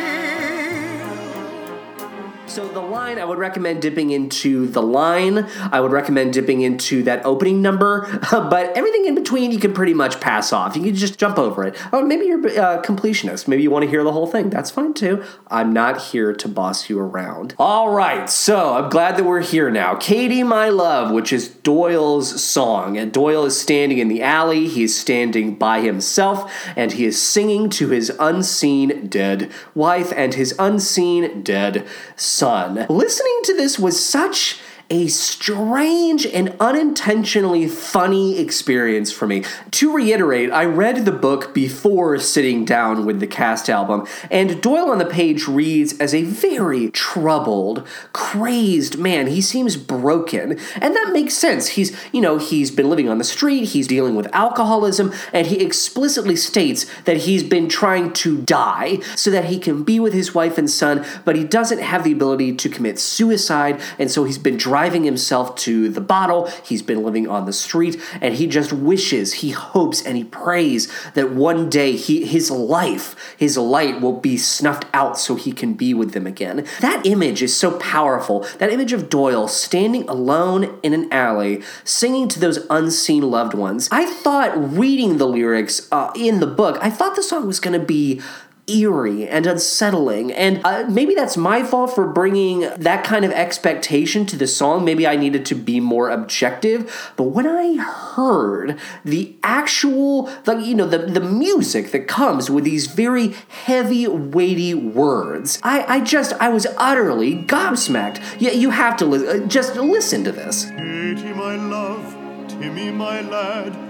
[2.58, 5.48] So the line I would recommend dipping into the line.
[5.72, 8.20] I would recommend dipping into that opening number.
[8.32, 10.76] but everything in between, you can pretty much pass off.
[10.76, 11.78] You can just jump over it.
[11.94, 13.48] Oh, maybe you're a uh, completionist.
[13.48, 14.50] Maybe you want to hear the whole thing.
[14.50, 15.24] That's fine too.
[15.50, 17.54] I'm not here to boss you around.
[17.60, 19.94] All right, so I'm glad that we're here now.
[19.94, 22.98] Katie, my love, which is Doyle's song.
[22.98, 24.68] And Doyle is standing in the alley.
[24.68, 30.34] He is standing by himself, and he is singing to his unseen dead wife and
[30.34, 31.86] his unseen dead
[32.16, 32.47] son.
[32.90, 39.44] Listening to this was such a strange and unintentionally funny experience for me.
[39.72, 44.90] To reiterate, I read the book before sitting down with the cast album, and Doyle
[44.90, 49.28] on the page reads as a very troubled, crazed man.
[49.28, 51.70] He seems broken, and that makes sense.
[51.70, 55.60] He's, you know, he's been living on the street, he's dealing with alcoholism, and he
[55.60, 60.34] explicitly states that he's been trying to die so that he can be with his
[60.34, 64.38] wife and son, but he doesn't have the ability to commit suicide, and so he's
[64.38, 66.48] been driving himself to the bottle.
[66.64, 70.92] He's been living on the street, and he just wishes, he hopes, and he prays
[71.14, 75.74] that one day he, his life, his light will be snuffed out so he can
[75.74, 76.66] be with them again.
[76.82, 78.46] That image is so powerful.
[78.60, 83.90] That image of Doyle standing alone in an alley, singing to those unseen loved ones.
[83.92, 87.80] I thought reading the lyrics uh, in the book, I thought the song was going
[87.80, 88.22] to be
[88.68, 90.32] eerie and unsettling.
[90.32, 94.86] And uh, maybe that's my fault for bringing that kind of expectation to the song.
[94.86, 97.14] Maybe I needed to be more objective.
[97.16, 102.64] But when I heard the actual, the, you know, the, the music that comes with
[102.64, 108.22] these very heavy, weighty words, I, I just, I was utterly gobsmacked.
[108.40, 110.66] Yeah, you have to li- uh, just listen to this.
[110.66, 112.16] Katie, my love,
[112.50, 113.88] Timmy, my lad.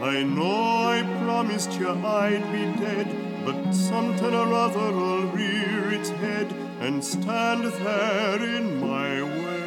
[0.00, 6.10] I know I promised you I'd be dead, but something or other will rear its
[6.10, 9.58] head and stand there in my way.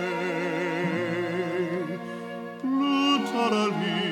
[3.43, 4.11] Alay.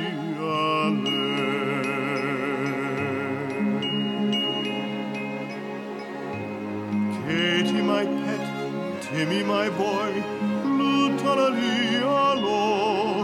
[7.26, 10.24] Katie, my pet, Timmy, my boy,
[10.63, 13.18] Blue Lutarali alo.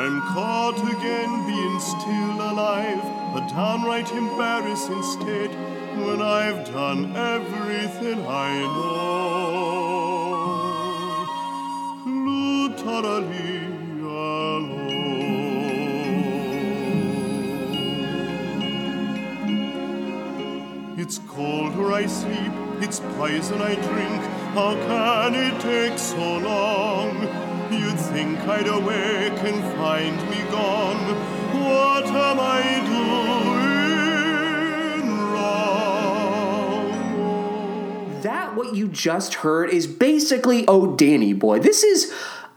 [0.00, 3.02] I'm caught again being still alive,
[3.34, 9.58] a downright embarrassing state when I've done everything I know.
[12.06, 13.58] Lutarali
[14.04, 14.86] alo.
[20.96, 24.22] It's cold where I sleep, it's poison I drink.
[24.54, 27.47] How can it take so long?
[27.70, 31.14] You'd think I'd awake and find me gone.
[31.52, 32.62] What am I
[35.02, 36.88] doing wrong?
[38.22, 41.58] That what you just heard is basically Oh Danny Boy.
[41.58, 42.10] This is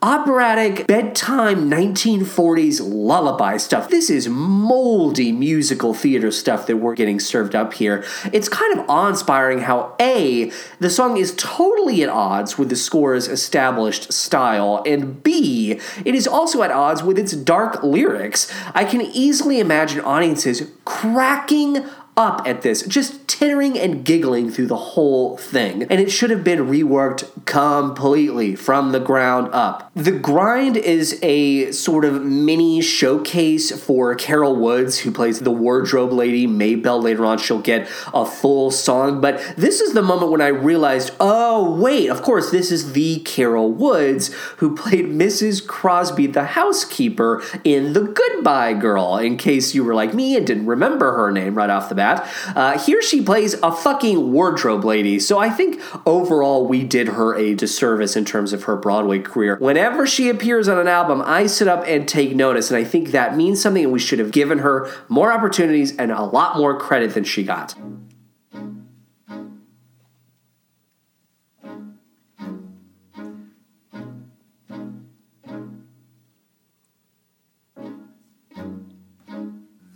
[0.04, 3.88] operatic bedtime 1940s lullaby stuff.
[3.89, 8.04] This is moldy musical theater stuff that we're getting served up here.
[8.34, 13.28] It's kind of awe-inspiring how A, the song is totally at odds with the score's
[13.28, 18.52] established style, and B, it is also at odds with its dark lyrics.
[18.74, 21.86] I can easily imagine audiences cracking
[22.22, 25.84] up at this, just tittering and giggling through the whole thing.
[25.84, 29.89] And it should have been reworked completely from the ground up.
[29.95, 36.11] The Grind is a sort of mini showcase for Carol Woods, who plays the wardrobe
[36.11, 37.01] lady, Maybelle.
[37.01, 39.19] Later on, she'll get a full song.
[39.19, 43.19] But this is the moment when I realized oh, wait, of course, this is the
[43.22, 45.65] Carol Woods who played Mrs.
[45.65, 50.67] Crosby, the housekeeper, in The Goodbye Girl, in case you were like me and didn't
[50.67, 52.11] remember her name right off the bat.
[52.20, 57.36] Uh, here she plays a fucking wardrobe lady, so I think overall we did her
[57.36, 59.57] a disservice in terms of her Broadway career.
[59.57, 63.12] Whenever she appears on an album, I sit up and take notice, and I think
[63.12, 66.78] that means something, and we should have given her more opportunities and a lot more
[66.78, 67.76] credit than she got.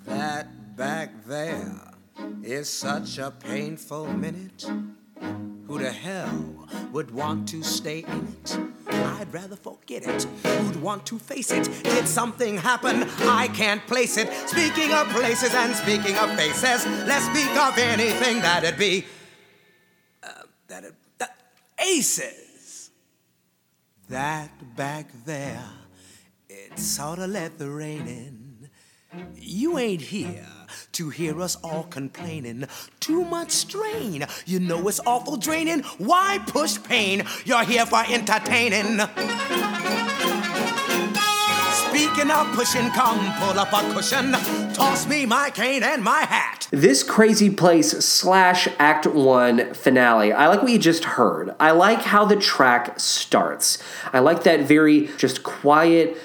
[0.05, 1.74] That back there
[2.45, 4.69] is such a painful minute.
[5.67, 8.59] Who the hell would want to stay in it?
[8.87, 10.23] I'd rather forget it.
[10.43, 11.67] Who'd want to face it?
[11.83, 13.09] Did something happen?
[13.21, 14.31] I can't place it.
[14.47, 19.05] Speaking of places and speaking of faces, let's speak of anything that'd be.
[20.21, 20.29] Uh,
[20.67, 20.93] that'd.
[21.17, 21.35] That,
[21.79, 22.91] aces!
[24.09, 25.63] That back there,
[26.47, 28.69] it sorta let the rain in.
[29.35, 30.45] You ain't here
[30.95, 32.65] to hear us all complaining.
[33.01, 35.81] Too much strain, you know it's awful draining.
[35.97, 37.23] Why push pain?
[37.43, 39.01] You're here for entertaining.
[41.89, 44.31] Speaking of pushing, come pull up a cushion.
[44.73, 46.69] Toss me my cane and my hat.
[46.71, 50.31] This crazy place slash act one finale.
[50.31, 51.53] I like what you just heard.
[51.59, 53.83] I like how the track starts.
[54.13, 56.17] I like that very just quiet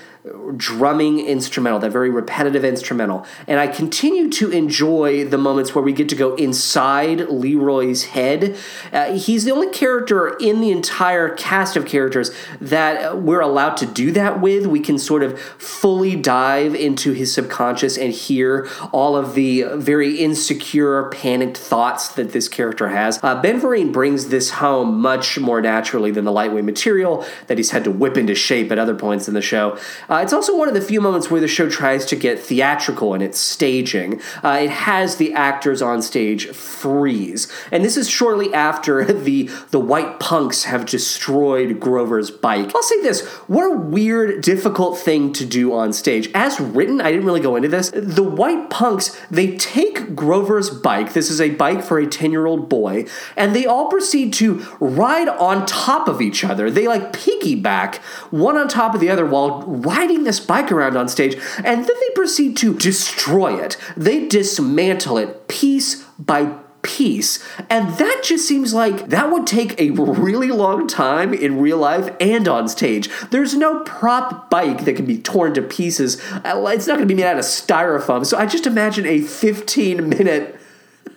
[0.57, 3.25] drumming instrumental, that very repetitive instrumental.
[3.47, 8.59] And I continue to enjoy the moments where we get to go inside Leroy's head.
[8.93, 13.87] Uh, he's the only character in the entire cast of characters that we're allowed to
[13.87, 14.67] do that with.
[14.67, 20.17] We can sort of fully dive into his subconscious and hear all of the very
[20.17, 23.19] insecure, panicked thoughts that this character has.
[23.23, 27.71] Uh, ben Vereen brings this home much more naturally than the lightweight material that he's
[27.71, 29.79] had to whip into shape at other points in the show.
[30.11, 33.15] Uh, it's also one of the few moments where the show tries to get theatrical
[33.15, 34.21] in its staging.
[34.43, 39.79] Uh, it has the actors on stage freeze, and this is shortly after the the
[39.79, 42.75] white punks have destroyed Grover's bike.
[42.75, 46.29] I'll say this: what a weird, difficult thing to do on stage.
[46.35, 47.93] As written, I didn't really go into this.
[47.95, 51.13] The white punks they take Grover's bike.
[51.13, 53.07] This is a bike for a ten year old boy,
[53.37, 56.69] and they all proceed to ride on top of each other.
[56.69, 57.99] They like piggyback
[58.33, 61.97] one on top of the other while riding this bike around on stage, and then
[62.01, 63.77] they proceed to destroy it.
[63.97, 67.45] They dismantle it piece by piece.
[67.69, 72.15] And that just seems like that would take a really long time in real life
[72.21, 73.11] and on stage.
[73.31, 76.21] There's no prop bike that can be torn to pieces.
[76.33, 78.25] Uh, It's not going to be made out of styrofoam.
[78.25, 80.60] So I just imagine a 15 minute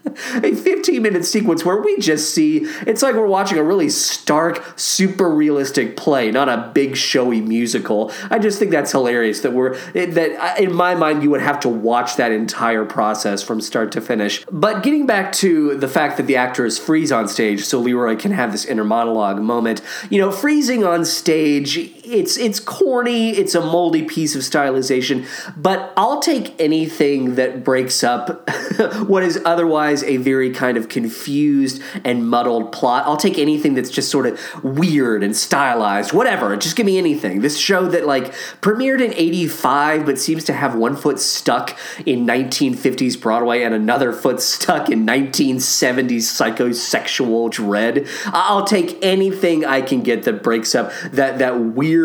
[0.06, 4.62] a 15 minute sequence where we just see it's like we're watching a really stark
[4.76, 8.12] super realistic play not a big showy musical.
[8.30, 11.60] I just think that's hilarious that we're that uh, in my mind you would have
[11.62, 14.45] to watch that entire process from start to finish.
[14.51, 18.32] But getting back to the fact that the actors freeze on stage so leroy can
[18.32, 21.78] have this inner monologue moment you know freezing on stage
[22.14, 25.26] it's it's corny it's a moldy piece of stylization
[25.57, 28.49] but i'll take anything that breaks up
[29.07, 33.05] what is otherwise a very kind of confused and muddled plot.
[33.05, 37.41] I'll take anything that's just sort of weird and stylized whatever just give me anything.
[37.41, 42.26] This show that like premiered in 85 but seems to have one foot stuck in
[42.26, 48.07] 1950s broadway and another foot stuck in 1970s psychosexual dread.
[48.26, 52.03] I'll take anything i can get that breaks up that that weird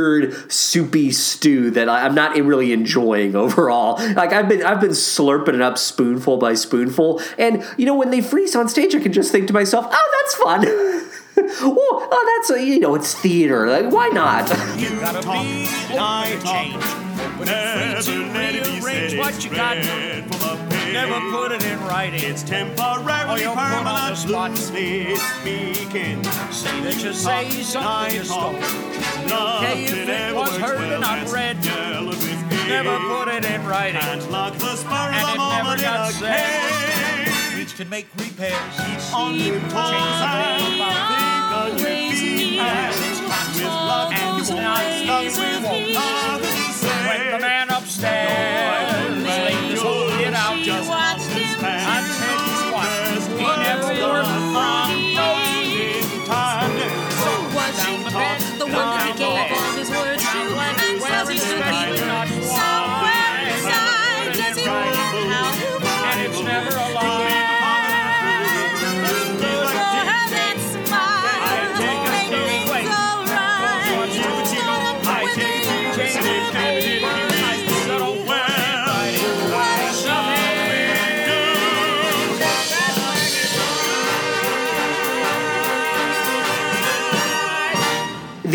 [0.49, 3.97] soupy stew that I, I'm not really enjoying overall.
[4.15, 8.11] Like I've been I've been slurping it up spoonful by spoonful, and you know when
[8.11, 10.65] they freeze on stage, I can just think to myself, "Oh, that's fun."
[11.63, 13.69] oh, oh, that's a, you know it's theater.
[13.69, 14.49] Like why not?
[14.79, 16.83] You gotta be life change.
[17.39, 20.68] When it's free to rearrange what you got.
[20.93, 22.23] Never put it in writing.
[22.23, 26.25] It's Or temporarily oh, you'll put on the permanent, loosely speaking.
[26.51, 28.55] Say that you say something you stole.
[28.57, 31.57] Okay, if Nothing it was heard well and not read,
[32.69, 34.01] Never put it in writing.
[34.01, 37.59] Can't lock the spur And of the moment in a cage.
[37.59, 38.55] Which can make repairs.
[39.13, 42.37] On the Change the time, name of think on your Always feet.
[42.37, 43.21] need It's
[43.59, 47.09] With luck, And you won't not stop easy with with nothing say.
[47.09, 48.78] When the man upstairs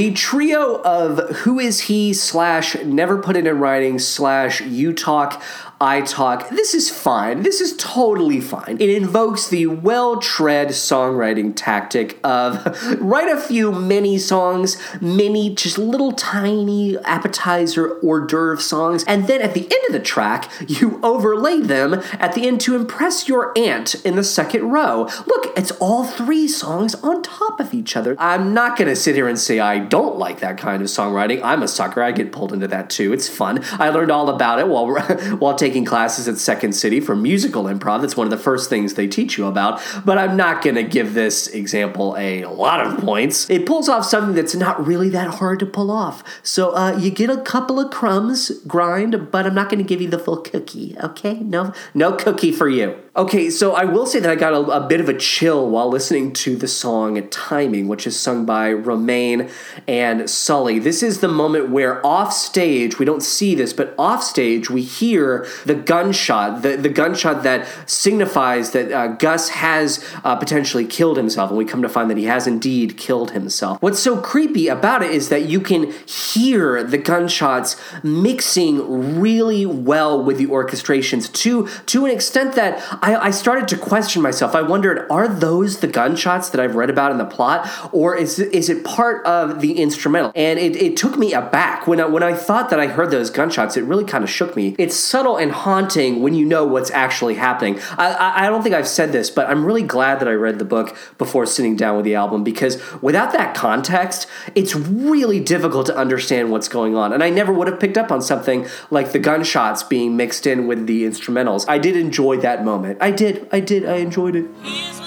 [0.04, 5.42] the trio of who is he slash never put it in writing slash you talk
[5.84, 6.50] I talk.
[6.50, 7.44] This is fine.
[7.44, 8.78] This is totally fine.
[8.80, 12.66] It invokes the well tread songwriting tactic of
[13.02, 19.42] write a few mini songs, mini, just little tiny appetizer hors d'oeuvre songs, and then
[19.42, 23.52] at the end of the track, you overlay them at the end to impress your
[23.58, 25.10] aunt in the second row.
[25.26, 28.16] Look, it's all three songs on top of each other.
[28.18, 31.42] I'm not gonna sit here and say I don't like that kind of songwriting.
[31.44, 32.02] I'm a sucker.
[32.02, 33.12] I get pulled into that too.
[33.12, 33.66] It's fun.
[33.74, 34.94] I learned all about it while
[35.40, 38.02] while taking taking classes at Second City for musical improv.
[38.02, 39.82] That's one of the first things they teach you about.
[40.06, 43.50] But I'm not going to give this example a lot of points.
[43.50, 46.24] It pulls off something that's not really that hard to pull off.
[46.44, 50.00] So uh, you get a couple of crumbs, grind, but I'm not going to give
[50.00, 50.96] you the full cookie.
[51.04, 51.40] Okay?
[51.40, 53.00] No, no cookie for you.
[53.16, 55.88] Okay, so I will say that I got a, a bit of a chill while
[55.88, 59.52] listening to the song Timing, which is sung by Romain
[59.88, 60.80] and Sully.
[60.80, 64.82] This is the moment where off stage, we don't see this, but off stage, we
[64.82, 71.18] hear the gunshot, the, the gunshot that signifies that uh, Gus has uh, potentially killed
[71.18, 73.82] himself, and we come to find that he has indeed killed himself.
[73.82, 80.24] What's so creepy about it is that you can hear the gunshots mixing really well
[80.24, 84.56] with the orchestrations to, to an extent that I, I started to question myself.
[84.56, 88.40] I wondered, are those the gunshots that I've read about in the plot, or is
[88.40, 90.32] is it part of the instrumental?
[90.36, 93.30] And it, it took me aback when I, when I thought that I heard those
[93.30, 93.78] gunshots.
[93.78, 94.76] It really kind of shook me.
[94.78, 97.80] It's subtle and haunting when you know what's actually happening.
[97.98, 100.58] I, I, I don't think I've said this, but I'm really glad that I read
[100.58, 105.86] the book before sitting down with the album because without that context, it's really difficult
[105.88, 107.14] to understand what's going on.
[107.14, 110.66] And I never would have picked up on something like the gunshots being mixed in
[110.66, 111.66] with the instrumentals.
[111.68, 112.98] I did enjoy that moment.
[113.02, 113.48] I did.
[113.52, 113.86] I did.
[113.86, 115.03] I enjoyed it.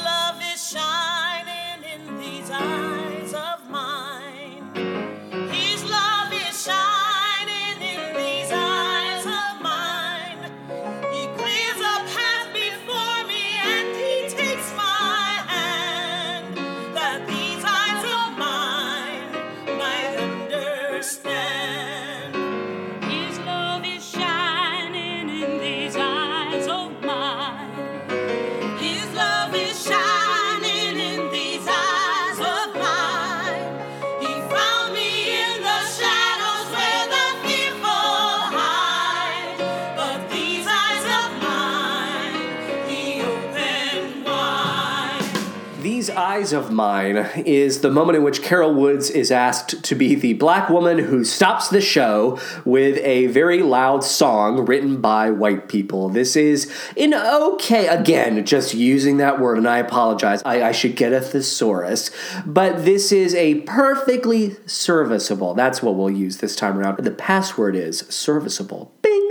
[46.36, 47.16] Eyes of Mine
[47.46, 51.24] is the moment in which Carol Woods is asked to be the black woman who
[51.24, 56.10] stops the show with a very loud song written by white people.
[56.10, 60.42] This is an okay, again, just using that word, and I apologize.
[60.44, 62.10] I, I should get a thesaurus.
[62.44, 66.98] But this is a perfectly serviceable, that's what we'll use this time around.
[66.98, 68.92] The password is serviceable.
[69.00, 69.25] Bing!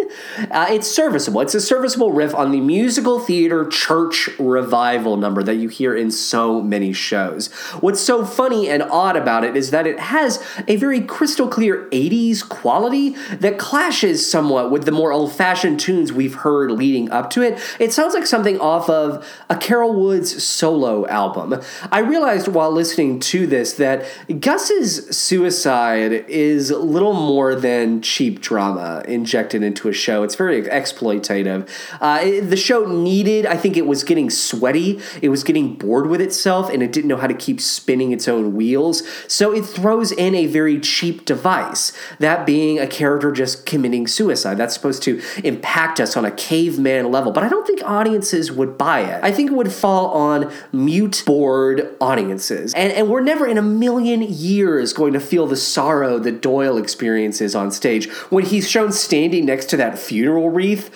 [0.52, 1.42] Uh, it's serviceable.
[1.42, 6.12] It's a serviceable riff on the musical theater church revival number that you hear in
[6.12, 7.52] so many shows.
[7.80, 11.90] What's so funny and odd about it is that it has a very crystal clear
[11.92, 17.30] 80s quality that clashes somewhat with the more old fashioned tunes we've heard leading up
[17.32, 17.60] to it.
[17.80, 21.62] It sounds like something off of a Carol Woods solo album.
[21.92, 24.06] I realized while listening to this that
[24.40, 30.18] Gus's suicide is little more than cheap drama injected into a show.
[30.24, 31.68] It's very exploitative.
[32.00, 36.08] Uh, it- the show needed, I think it was getting sweaty, it was getting bored
[36.08, 39.04] with itself, and it didn't know how to keep spinning its own wheels.
[39.28, 44.58] So it throws in a very cheap device, that being a character just committing suicide.
[44.58, 45.12] That's supposed to
[45.44, 49.20] impact us on a caveman level, but I don't think audiences would buy it.
[49.24, 52.74] I think it would fall on mute, bored audiences.
[52.74, 56.78] And, and we're never in a million years going to feel the sorrow that Doyle
[56.78, 58.10] experiences on stage.
[58.30, 60.90] When he's shown standing next to that funeral wreath,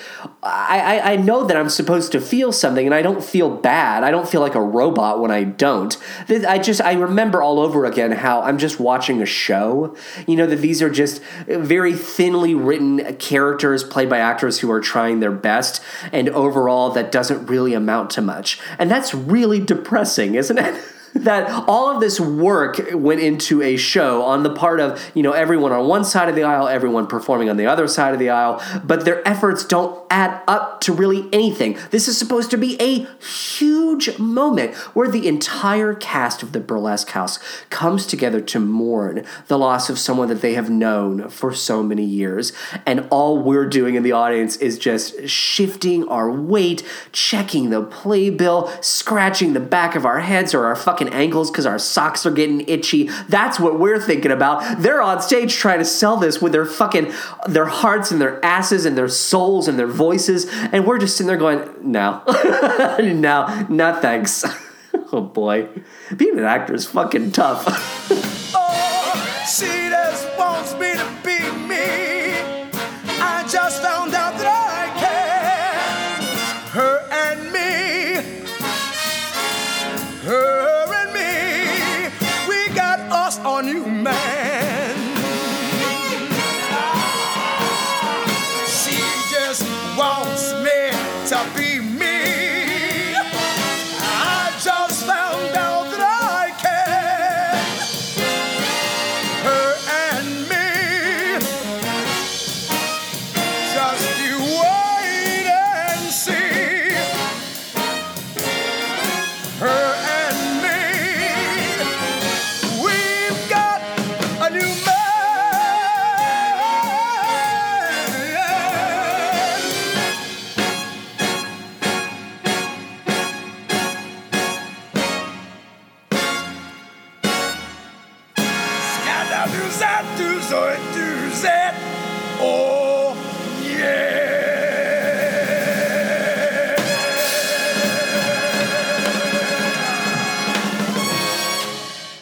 [0.43, 4.03] I, I, I know that I'm supposed to feel something, and I don't feel bad.
[4.03, 5.97] I don't feel like a robot when I don't.
[6.29, 9.95] I just, I remember all over again how I'm just watching a show.
[10.27, 14.81] You know, that these are just very thinly written characters played by actors who are
[14.81, 15.81] trying their best,
[16.11, 18.59] and overall, that doesn't really amount to much.
[18.77, 20.83] And that's really depressing, isn't it?
[21.13, 25.31] that all of this work went into a show on the part of you know
[25.31, 28.29] everyone on one side of the aisle everyone performing on the other side of the
[28.29, 31.77] aisle but their efforts don't add up to really anything.
[31.91, 37.09] This is supposed to be a huge moment where the entire cast of the burlesque
[37.09, 37.39] house
[37.69, 42.03] comes together to mourn the loss of someone that they have known for so many
[42.03, 42.53] years.
[42.85, 48.67] And all we're doing in the audience is just shifting our weight checking the playbill
[48.81, 52.61] scratching the back of our heads or our fucking ankles because our socks are getting
[52.67, 53.09] itchy.
[53.29, 54.81] That's what we're thinking about.
[54.81, 57.13] They're on stage trying to sell this with their fucking
[57.47, 61.27] their hearts and their asses and their souls and their voices, and we're just sitting
[61.27, 62.21] there going, "No,
[62.99, 64.43] no, no, thanks."
[65.13, 65.67] oh boy,
[66.15, 68.35] being an actor is fucking tough.
[68.61, 71.58] Oh, she just wants me to be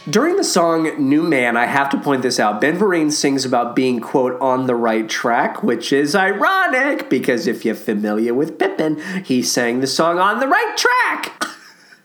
[0.09, 2.61] During the song New Man, I have to point this out.
[2.61, 7.65] Ben Vereen sings about being, quote, on the right track, which is ironic because if
[7.65, 11.43] you're familiar with Pippin, he sang the song on the right track.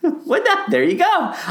[0.32, 0.70] What the?
[0.70, 1.04] There you go.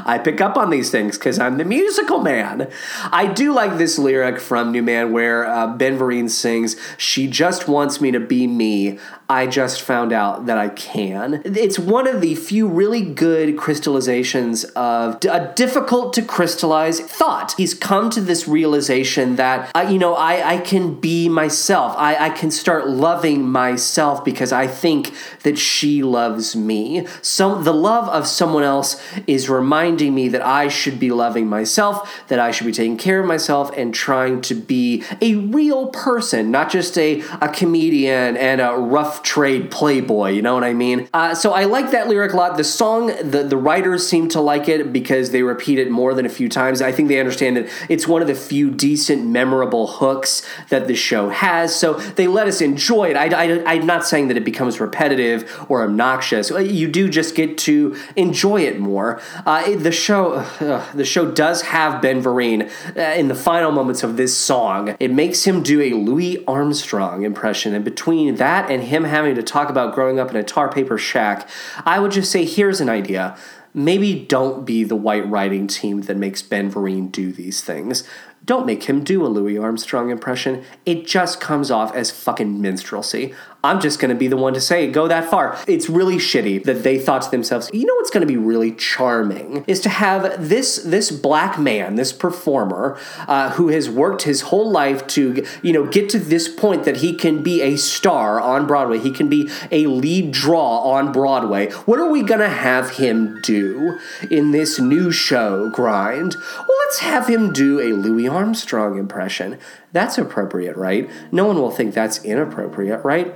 [0.06, 2.70] I pick up on these things because I'm the musical man.
[3.12, 7.68] I do like this lyric from New Man where uh, Ben Vereen sings, She just
[7.68, 8.98] wants me to be me.
[9.32, 11.42] I just found out that I can.
[11.46, 17.54] It's one of the few really good crystallizations of a difficult to crystallize thought.
[17.56, 21.96] He's come to this realization that, uh, you know, I, I can be myself.
[21.98, 27.08] I, I can start loving myself because I think that she loves me.
[27.22, 32.24] So the love of someone else is reminding me that I should be loving myself,
[32.28, 36.50] that I should be taking care of myself and trying to be a real person,
[36.50, 41.08] not just a, a comedian and a rough trade playboy, you know what I mean?
[41.14, 42.58] Uh, so I like that lyric a lot.
[42.58, 46.26] The song, the, the writers seem to like it because they repeat it more than
[46.26, 46.82] a few times.
[46.82, 50.96] I think they understand that it's one of the few decent, memorable hooks that the
[50.96, 53.16] show has, so they let us enjoy it.
[53.16, 55.40] I, I, I'm not saying that it becomes repetitive
[55.70, 56.50] or obnoxious.
[56.50, 58.31] You do just get to enjoy
[58.66, 59.20] it more.
[59.46, 63.72] Uh, it- the show, uh, the show does have Ben Vereen uh, in the final
[63.72, 64.96] moments of this song.
[65.00, 69.44] It makes him do a Louis Armstrong impression, and between that and him having to
[69.44, 71.48] talk about growing up in a tar paper shack,
[71.86, 73.38] I would just say, here's an idea.
[73.74, 78.04] Maybe don't be the white writing team that makes Ben Vereen do these things.
[78.44, 80.64] Don't make him do a Louis Armstrong impression.
[80.86, 83.34] It just comes off as fucking minstrelsy.
[83.64, 85.58] I'm just gonna be the one to say go that far.
[85.68, 89.64] It's really shitty that they thought to themselves, you know what's gonna be really charming
[89.68, 92.98] is to have this this black man, this performer,
[93.28, 96.98] uh, who has worked his whole life to you know get to this point that
[96.98, 98.98] he can be a star on Broadway.
[98.98, 101.72] He can be a lead draw on Broadway.
[101.86, 104.00] What are we gonna have him do
[104.30, 106.36] in this new show, Grind?
[106.36, 109.60] Well, let's have him do a Louis Armstrong impression.
[109.92, 111.10] That's appropriate, right?
[111.32, 113.36] No one will think that's inappropriate, right?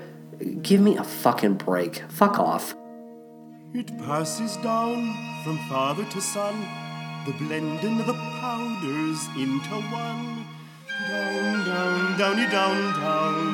[0.62, 2.04] Give me a fucking break.
[2.10, 2.76] Fuck off.
[3.74, 5.14] It passes down
[5.44, 6.56] from father to son,
[7.26, 10.46] the blending of the powders into one.
[11.10, 13.46] Down, down, downy, down, down.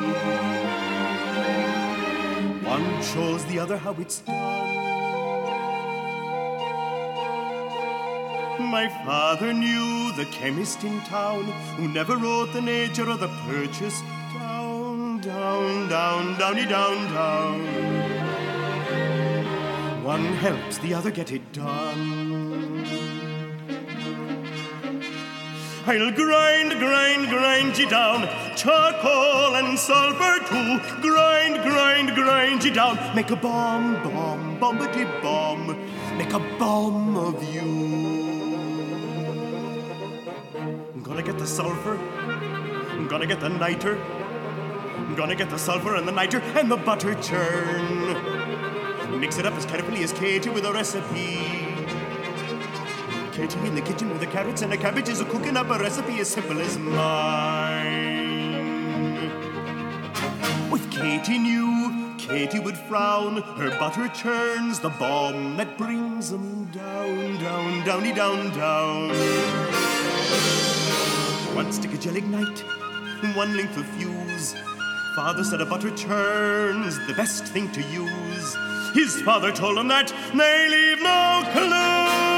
[2.64, 4.92] One shows the other how it's done.
[8.70, 11.44] My father knew the chemist in town
[11.76, 14.00] who never wrote the nature of the purchase.
[14.32, 14.71] Down,
[15.22, 17.62] down, down, downy, down, down.
[20.02, 22.84] One helps the other get it done.
[25.86, 28.28] I'll grind, grind, grind ye down.
[28.56, 30.80] Charcoal and sulfur too.
[31.00, 32.98] Grind, grind, grind ye down.
[33.14, 35.68] Make a bomb, bomb, bombity bomb.
[36.18, 37.62] Make a bomb of you.
[40.94, 41.96] I'm gonna get the sulfur.
[42.90, 43.96] I'm gonna get the niter.
[45.12, 49.20] I'm gonna get the sulfur and the niter and the butter churn.
[49.20, 51.36] Mix it up as carefully as Katie with a recipe.
[53.30, 56.18] Katie in the kitchen with the carrots and the cabbages are cooking up a recipe
[56.20, 58.14] as simple as mine.
[60.72, 63.42] If Katie knew, Katie would frown.
[63.42, 69.10] Her butter churns the bomb that brings them down, down, downy, down, down.
[71.54, 72.60] One stick of gel ignite,
[73.36, 74.54] one length of fuse.
[75.14, 78.56] Father said a butter churn's the best thing to use.
[78.94, 82.31] His father told him that they leave no clues.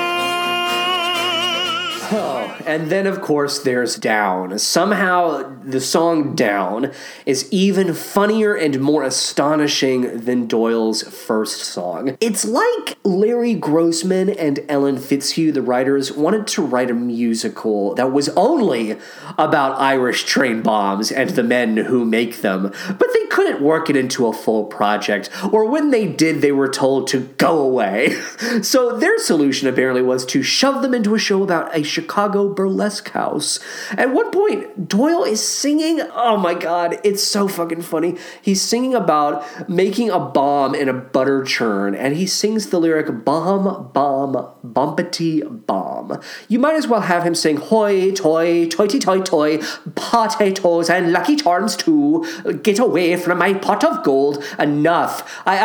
[2.13, 4.59] Oh, and then of course there's Down.
[4.59, 6.93] Somehow the song Down
[7.27, 12.17] is even funnier and more astonishing than Doyle's first song.
[12.21, 18.13] It's like Larry Grossman and Ellen Fitzhugh, the writers, wanted to write a musical that
[18.13, 18.97] was only
[19.39, 23.97] about Irish train bombs and the men who make them, but they couldn't work it
[23.97, 28.11] into a full project, or when they did, they were told to go away.
[28.63, 33.09] so their solution apparently was to shove them into a show about a Chicago burlesque
[33.11, 33.61] house.
[33.93, 38.17] At one point, Doyle is singing, oh my god, it's so fucking funny.
[38.43, 43.25] He's singing about making a bomb in a butter churn, and he sings the lyric
[43.25, 44.35] bomb, bomb,
[44.67, 46.21] bumpety bomb.
[46.49, 49.59] You might as well have him sing hoy, toy, toity toy toy,
[49.95, 52.27] potatoes and lucky charms too.
[52.63, 54.43] Get away from my pot of gold.
[54.59, 55.43] Enough.
[55.47, 55.59] I,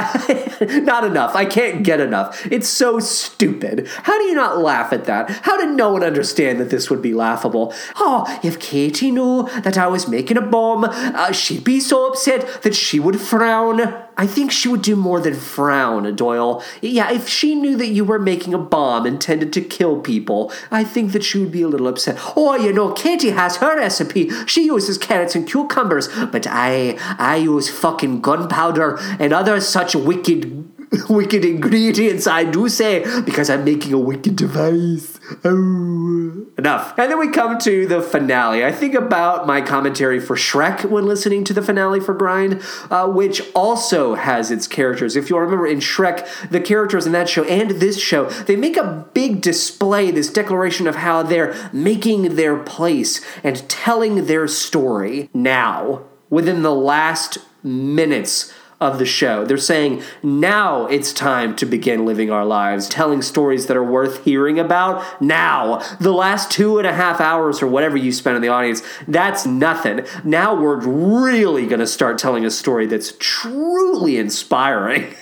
[0.59, 1.35] I not enough.
[1.35, 2.45] I can't get enough.
[2.51, 3.87] It's so stupid.
[4.03, 5.29] How do you not laugh at that?
[5.43, 6.18] How did no one understand?
[6.19, 7.73] Understand that this would be laughable.
[7.95, 12.61] Oh, if Katie knew that I was making a bomb, uh, she'd be so upset
[12.63, 13.79] that she would frown.
[14.17, 16.61] I think she would do more than frown, Doyle.
[16.81, 20.83] Yeah, if she knew that you were making a bomb intended to kill people, I
[20.83, 22.17] think that she would be a little upset.
[22.35, 24.29] Oh, you know, Katie has her recipe.
[24.45, 30.67] She uses carrots and cucumbers, but I I use fucking gunpowder and other such wicked
[31.09, 35.18] wicked ingredients, I do say, because I'm making a wicked device.
[35.43, 36.45] Oh.
[36.57, 36.97] Enough.
[36.97, 38.65] And then we come to the finale.
[38.65, 43.07] I think about my commentary for Shrek when listening to the finale for Grind, uh,
[43.07, 45.15] which also has its characters.
[45.15, 48.75] If you'll remember in Shrek, the characters in that show and this show, they make
[48.75, 55.29] a big display, this declaration of how they're making their place and telling their story
[55.33, 59.45] now, within the last minutes of the show.
[59.45, 64.23] They're saying now it's time to begin living our lives, telling stories that are worth
[64.23, 65.79] hearing about now.
[65.99, 69.45] The last two and a half hours or whatever you spend in the audience, that's
[69.45, 70.05] nothing.
[70.23, 75.13] Now we're really going to start telling a story that's truly inspiring.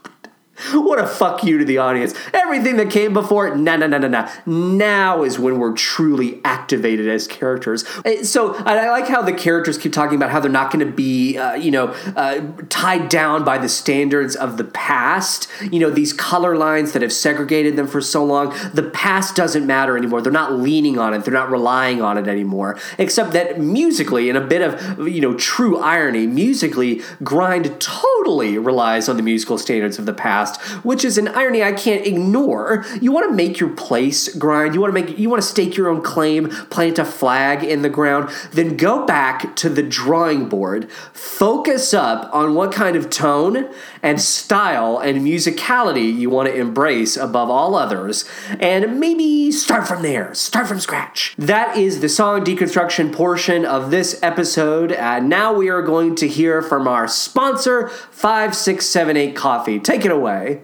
[0.87, 2.15] What a fuck you to the audience.
[2.33, 4.29] Everything that came before, nah, nah, nah, nah, nah.
[4.47, 7.85] Now is when we're truly activated as characters.
[8.05, 10.93] Uh, So I like how the characters keep talking about how they're not going to
[10.93, 15.49] be, uh, you know, uh, tied down by the standards of the past.
[15.71, 18.55] You know, these color lines that have segregated them for so long.
[18.73, 20.23] The past doesn't matter anymore.
[20.23, 21.25] They're not leaning on it.
[21.25, 22.79] They're not relying on it anymore.
[22.99, 29.09] Except that musically, in a bit of, you know, true irony, musically, Grind totally relies
[29.09, 30.46] on the musical standards of the past,
[30.85, 32.85] which is an irony I can't ignore.
[33.01, 34.75] You want to make your place, Grind.
[34.75, 37.83] You want to make you want to stake your own claim, plant a flag in
[37.83, 43.11] the ground, then go back to the drawing board, focus up on what kind of
[43.11, 43.69] tone
[44.03, 48.25] and style and musicality you want to embrace above all others,
[48.61, 50.35] and maybe start from there.
[50.35, 51.35] Start from scratch.
[51.39, 54.93] That is the song deconstruction portion of this episode.
[54.93, 59.79] And now we are going to hear from our sponsor, 5678 Coffee.
[59.79, 60.36] Take it away.
[60.37, 60.59] Oh,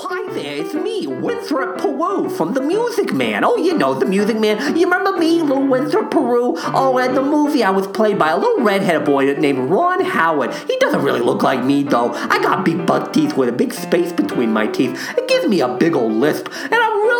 [0.00, 3.44] hi there, it's me, Winthrop Paroo from The Music Man.
[3.44, 4.74] Oh, you know The Music Man.
[4.74, 6.54] You remember me, little Winthrop Paroo?
[6.72, 10.54] Oh, at the movie I was played by a little redheaded boy named Ron Howard.
[10.54, 12.14] He doesn't really look like me, though.
[12.14, 14.98] I got big buck teeth with a big space between my teeth.
[15.18, 16.72] It gives me a big old lisp, and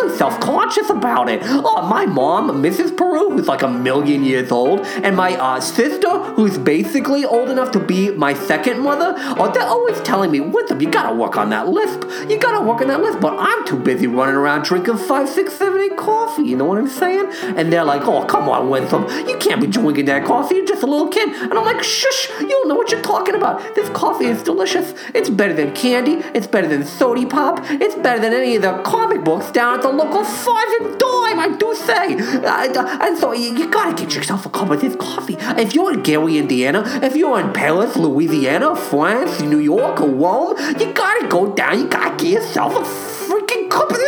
[0.07, 1.41] Really self-conscious about it.
[1.45, 2.97] Oh, my mom, Mrs.
[2.97, 7.73] Paroo, who's like a million years old, and my uh, sister, who's basically old enough
[7.73, 11.51] to be my second mother, oh, they're always telling me, Winthrop, you gotta work on
[11.51, 12.05] that lisp.
[12.29, 13.21] You gotta work on that lisp.
[13.21, 16.45] But I'm too busy running around drinking five, six, seven, eight coffee.
[16.45, 17.33] You know what I'm saying?
[17.57, 19.11] And they're like, oh, come on, Winthrop.
[19.11, 20.57] You can't be drinking that coffee.
[20.57, 21.29] You're just a little kid.
[21.29, 23.75] And I'm like, shush, you don't know what you're talking about.
[23.75, 24.95] This coffee is delicious.
[25.15, 26.23] It's better than candy.
[26.35, 27.61] It's better than Sody Pop.
[27.71, 31.39] It's better than any of the comic books down at the local five and dime,
[31.41, 32.17] I do say.
[32.45, 35.37] Uh, and so you, you gotta get yourself a cup of this coffee.
[35.39, 40.57] If you're in Gary, Indiana, if you're in Paris, Louisiana, France, New York, or Rome,
[40.79, 41.79] you gotta go down.
[41.79, 42.81] You gotta get yourself a
[43.27, 44.06] freaking cup of this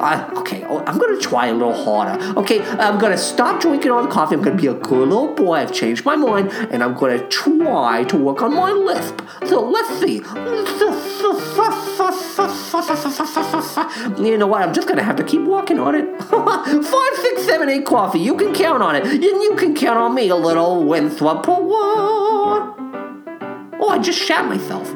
[0.00, 2.22] Uh, okay, oh, I'm gonna try a little harder.
[2.38, 4.34] Okay, I'm gonna stop drinking all the coffee.
[4.34, 5.54] I'm gonna be a good little boy.
[5.54, 9.20] I've changed my mind, and I'm gonna try to work on my lisp.
[9.46, 10.22] So let's see.
[14.22, 14.62] You know what?
[14.62, 16.22] I'm just gonna have to keep working on it.
[16.24, 18.20] Five, six, seven, eight coffee.
[18.20, 19.04] You can count on it.
[19.04, 21.44] And you can count on me, a little Winthrop.
[23.80, 24.94] Oh, I just shat myself.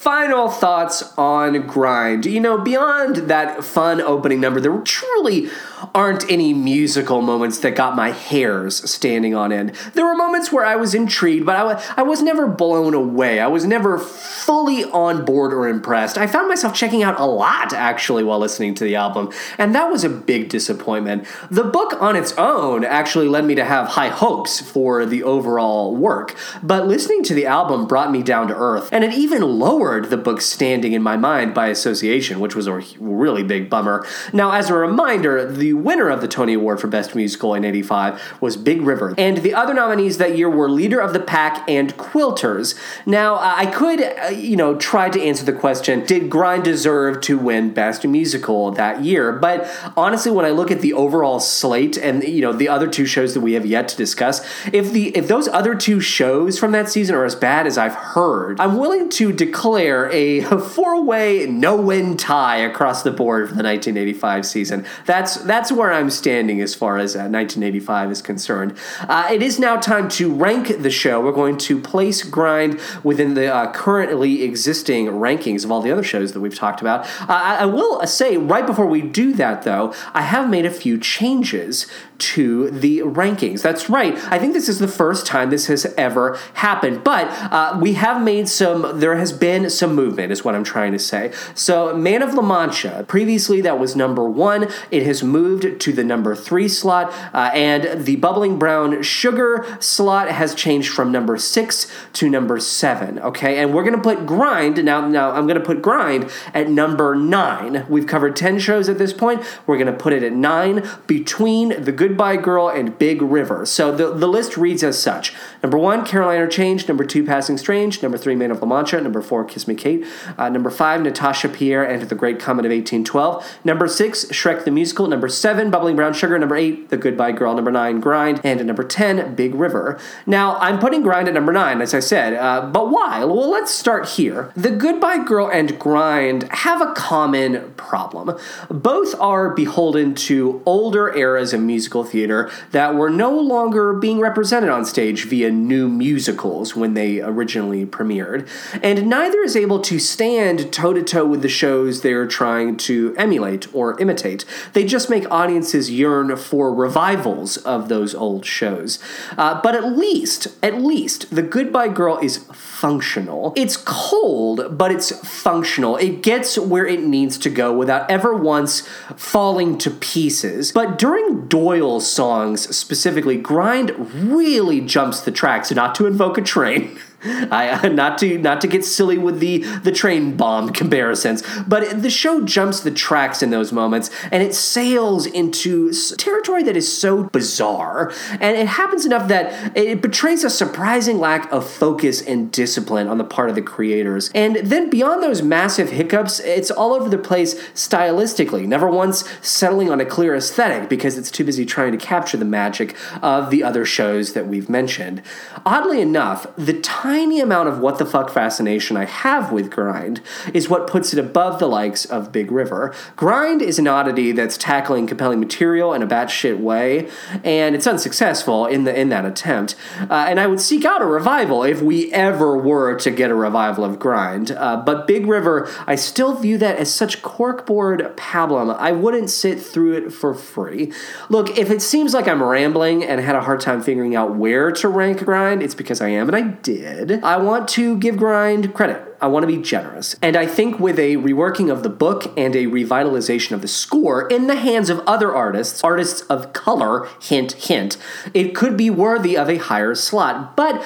[0.00, 2.24] Final thoughts on Grind.
[2.24, 5.50] You know, beyond that fun opening number, there were truly
[5.94, 9.74] aren't any musical moments that got my hairs standing on end.
[9.94, 13.40] There were moments where I was intrigued, but I, wa- I was never blown away.
[13.40, 16.18] I was never fully on board or impressed.
[16.18, 19.90] I found myself checking out a lot, actually, while listening to the album, and that
[19.90, 21.26] was a big disappointment.
[21.50, 25.94] The book on its own actually led me to have high hopes for the overall
[25.94, 30.10] work, but listening to the album brought me down to earth, and it even lowered
[30.10, 34.06] the book's standing in my mind by association, which was a really big bummer.
[34.32, 38.38] Now, as a reminder, the winner of the Tony Award for Best Musical in 85
[38.40, 41.96] was Big River, and the other nominees that year were Leader of the Pack and
[41.96, 42.78] Quilters.
[43.06, 47.20] Now, uh, I could, uh, you know, try to answer the question did Grind deserve
[47.22, 49.32] to win Best Musical that year?
[49.32, 53.06] But honestly, when I look at the overall slate and, you know, the other two
[53.06, 56.72] shows that we have yet to discuss, if the if those other two shows from
[56.72, 62.16] that season are as bad as I've heard, I'm willing to declare a four-way no-win
[62.16, 64.86] tie across the board for the 1985 season.
[65.06, 68.78] That's that's where I'm standing as far as uh, 1985 is concerned.
[69.00, 71.20] Uh, it is now time to rank the show.
[71.20, 76.02] We're going to place Grind within the uh, currently existing rankings of all the other
[76.02, 77.04] shows that we've talked about.
[77.20, 80.70] Uh, I, I will say right before we do that, though, I have made a
[80.70, 81.86] few changes
[82.20, 83.62] to the rankings.
[83.62, 84.14] That's right.
[84.30, 88.22] I think this is the first time this has ever happened, but uh, we have
[88.22, 89.00] made some.
[89.00, 91.32] There has been some movement, is what I'm trying to say.
[91.54, 93.04] So, Man of La Mancha.
[93.08, 94.68] Previously, that was number one.
[94.90, 100.30] It has moved to the number three slot, uh, and the Bubbling Brown Sugar slot
[100.30, 103.18] has changed from number six to number seven.
[103.18, 105.06] Okay, and we're gonna put Grind now.
[105.06, 107.86] Now I'm gonna put Grind at number nine.
[107.88, 109.42] We've covered ten shows at this point.
[109.66, 113.66] We're gonna put it at nine between the Goodbye Girl and Big River.
[113.66, 116.88] So the the list reads as such: number one, Caroline, or Change.
[116.88, 118.02] Number two, Passing Strange.
[118.02, 119.00] Number three, Man of La Mancha.
[119.00, 120.04] Number four, Kiss Me Kate.
[120.36, 123.60] Uh, number five, Natasha Pierre and the Great Comet of 1812.
[123.64, 125.06] Number six, Shrek the Musical.
[125.06, 126.38] Number seven, Bubbling Brown Sugar.
[126.38, 127.54] Number eight, The Goodbye Girl.
[127.54, 128.40] Number nine, Grind.
[128.44, 129.98] And number 10, Big River.
[130.26, 133.24] Now, I'm putting Grind at number nine, as I said, uh, but why?
[133.24, 134.52] Well, let's start here.
[134.54, 138.38] The Goodbye Girl and Grind have a common problem.
[138.68, 144.68] Both are beholden to older eras of musical theater that were no longer being represented
[144.68, 148.46] on stage via new musicals when they originally premiered.
[148.82, 153.14] And neither is able to stand toe to toe with the shows they're trying to
[153.16, 154.44] emulate or imitate.
[154.72, 158.98] They just make audiences yearn for revivals of those old shows.
[159.38, 162.46] Uh, but at least, at least, The Goodbye Girl is
[162.80, 163.52] functional.
[163.56, 165.98] It's cold, but it's functional.
[165.98, 170.72] It gets where it needs to go without ever once falling to pieces.
[170.72, 176.98] But during Doyle's songs specifically, Grind really jumps the tracks, not to invoke a train.
[177.22, 182.10] I not to not to get silly with the the train bomb comparisons, but the
[182.10, 187.24] show jumps the tracks in those moments, and it sails into territory that is so
[187.24, 192.69] bizarre, and it happens enough that it betrays a surprising lack of focus and discipline
[192.78, 194.30] on the part of the creators.
[194.34, 199.90] And then beyond those massive hiccups, it's all over the place stylistically, never once settling
[199.90, 203.62] on a clear aesthetic because it's too busy trying to capture the magic of the
[203.62, 205.22] other shows that we've mentioned.
[205.64, 210.20] Oddly enough, the tiny amount of what the fuck fascination I have with Grind
[210.52, 212.94] is what puts it above the likes of Big River.
[213.16, 217.08] Grind is an oddity that's tackling compelling material in a batshit way,
[217.44, 219.74] and it's unsuccessful in the in that attempt.
[220.08, 223.34] Uh, and I would seek out a revival if we ever were to get a
[223.34, 224.50] revival of Grind.
[224.52, 228.76] Uh, but Big River, I still view that as such corkboard pablum.
[228.76, 230.92] I wouldn't sit through it for free.
[231.28, 234.70] Look, if it seems like I'm rambling and had a hard time figuring out where
[234.72, 237.24] to rank Grind, it's because I am, and I did.
[237.24, 239.06] I want to give Grind credit.
[239.20, 240.16] I want to be generous.
[240.22, 244.26] And I think with a reworking of the book and a revitalization of the score
[244.28, 247.98] in the hands of other artists, artists of color, hint, hint,
[248.32, 250.56] it could be worthy of a higher slot.
[250.56, 250.82] But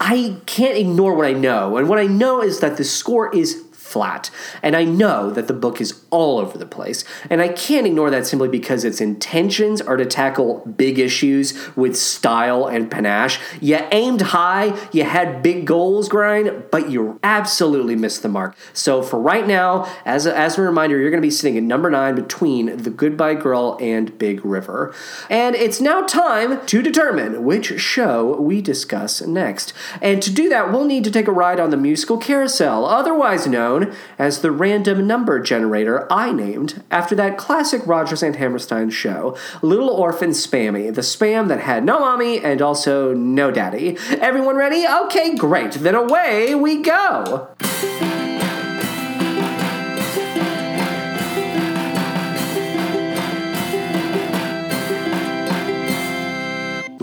[0.00, 1.76] I can't ignore what I know.
[1.76, 4.30] And what I know is that the score is flat.
[4.62, 7.04] And I know that the book is all over the place.
[7.28, 11.94] And I can't ignore that simply because its intentions are to tackle big issues with
[11.96, 13.38] style and panache.
[13.60, 18.56] You aimed high, you had big goals, Grind, but you absolutely missed the mark.
[18.72, 21.62] So for right now, as a, as a reminder, you're going to be sitting at
[21.62, 24.94] number nine between The Goodbye Girl and Big River.
[25.28, 29.74] And it's now time to determine which show we discuss next.
[30.00, 33.46] And to do that, we'll need to take a ride on the musical carousel, otherwise
[33.46, 33.83] known
[34.18, 39.90] as the random number generator I named after that classic Rodgers and Hammerstein show, Little
[39.90, 43.96] Orphan Spammy, the spam that had no mommy and also no daddy.
[44.20, 44.86] Everyone ready?
[44.86, 45.72] Okay, great.
[45.72, 47.48] Then away we go.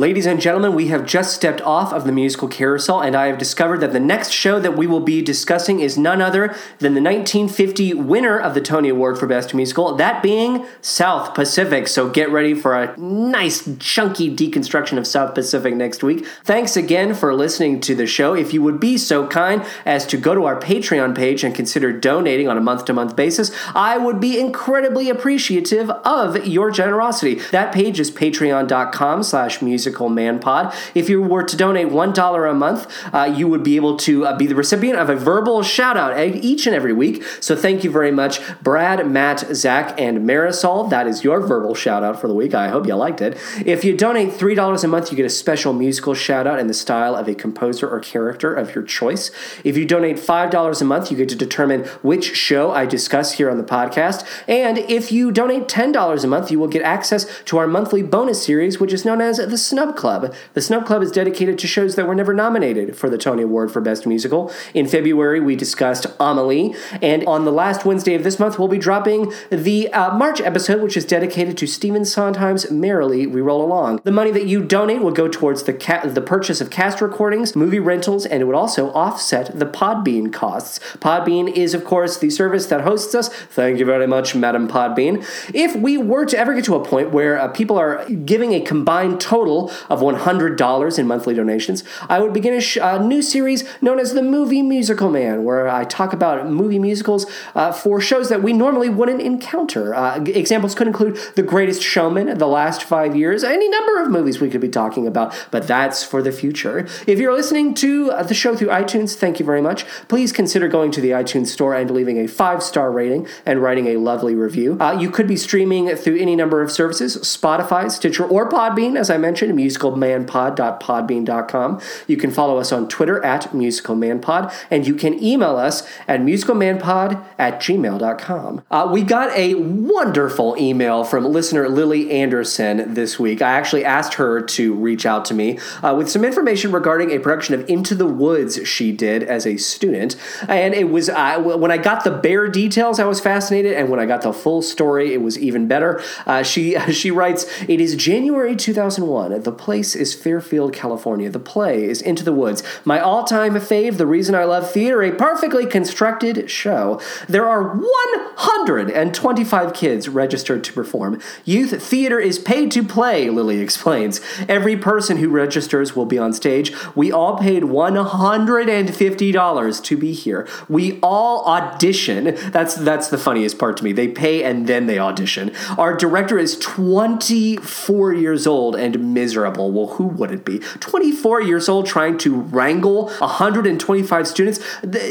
[0.01, 3.37] Ladies and gentlemen, we have just stepped off of the musical carousel, and I have
[3.37, 7.01] discovered that the next show that we will be discussing is none other than the
[7.03, 11.87] 1950 winner of the Tony Award for Best Musical, that being South Pacific.
[11.87, 16.25] So get ready for a nice, chunky deconstruction of South Pacific next week.
[16.43, 18.33] Thanks again for listening to the show.
[18.33, 21.93] If you would be so kind as to go to our Patreon page and consider
[21.93, 27.35] donating on a month to month basis, I would be incredibly appreciative of your generosity.
[27.51, 30.73] That page is patreon.com slash music Musical Man Pod.
[30.95, 34.37] If you were to donate $1 a month, uh, you would be able to uh,
[34.37, 37.23] be the recipient of a verbal shout out each and every week.
[37.41, 40.89] So thank you very much, Brad, Matt, Zach, and Marisol.
[40.89, 42.53] That is your verbal shout out for the week.
[42.53, 43.37] I hope you liked it.
[43.65, 46.73] If you donate $3 a month, you get a special musical shout out in the
[46.73, 49.29] style of a composer or character of your choice.
[49.65, 53.49] If you donate $5 a month, you get to determine which show I discuss here
[53.49, 54.25] on the podcast.
[54.47, 58.41] And if you donate $10 a month, you will get access to our monthly bonus
[58.45, 60.35] series, which is known as the Snub Club.
[60.53, 63.71] The Snub Club is dedicated to shows that were never nominated for the Tony Award
[63.71, 64.51] for Best Musical.
[64.75, 68.77] In February, we discussed Amelie, and on the last Wednesday of this month, we'll be
[68.77, 73.99] dropping the uh, March episode, which is dedicated to Stephen Sondheim's Merrily We Roll Along.
[74.03, 77.55] The money that you donate will go towards the ca- the purchase of cast recordings,
[77.55, 80.77] movie rentals, and it would also offset the Podbean costs.
[80.99, 83.29] Podbean is, of course, the service that hosts us.
[83.29, 85.25] Thank you very much, Madam Podbean.
[85.55, 88.61] If we were to ever get to a point where uh, people are giving a
[88.61, 93.63] combined total of $100 in monthly donations, I would begin a sh- uh, new series
[93.81, 98.29] known as The Movie Musical Man, where I talk about movie musicals uh, for shows
[98.29, 99.93] that we normally wouldn't encounter.
[99.93, 104.39] Uh, examples could include The Greatest Showman, The Last Five Years, any number of movies
[104.39, 106.87] we could be talking about, but that's for the future.
[107.07, 109.85] If you're listening to uh, the show through iTunes, thank you very much.
[110.07, 113.87] Please consider going to the iTunes store and leaving a five star rating and writing
[113.87, 114.77] a lovely review.
[114.79, 119.09] Uh, you could be streaming through any number of services Spotify, Stitcher, or Podbean, as
[119.09, 121.81] I mentioned, musicalmanpod.podbean.com.
[122.07, 127.23] You can follow us on Twitter at musicalmanpod, and you can email us at musicalmanpod
[127.37, 128.63] at gmail.com.
[128.71, 133.41] Uh, we got a wonderful email from listener Lily Anderson this week.
[133.41, 137.19] I actually asked her to reach out to me uh, with some information regarding a
[137.19, 140.15] production of Into the Woods she did as a student.
[140.47, 143.99] And it was, uh, when I got the bare details, I was fascinated, and when
[143.99, 146.01] I got the full story, it was even better.
[146.25, 149.33] Uh, she, she writes, It is January 2001.
[149.41, 151.29] The place is Fairfield, California.
[151.29, 152.63] The play is Into the Woods.
[152.85, 157.01] My all time fave, the reason I love theater, a perfectly constructed show.
[157.27, 161.19] There are 125 kids registered to perform.
[161.45, 164.21] Youth theater is paid to play, Lily explains.
[164.47, 166.73] Every person who registers will be on stage.
[166.95, 170.47] We all paid $150 to be here.
[170.69, 172.37] We all audition.
[172.51, 173.91] That's that's the funniest part to me.
[173.91, 175.51] They pay and then they audition.
[175.77, 179.30] Our director is 24 years old and miserable.
[179.35, 180.59] Well, who would it be?
[180.59, 184.59] 24 years old trying to wrangle 125 students.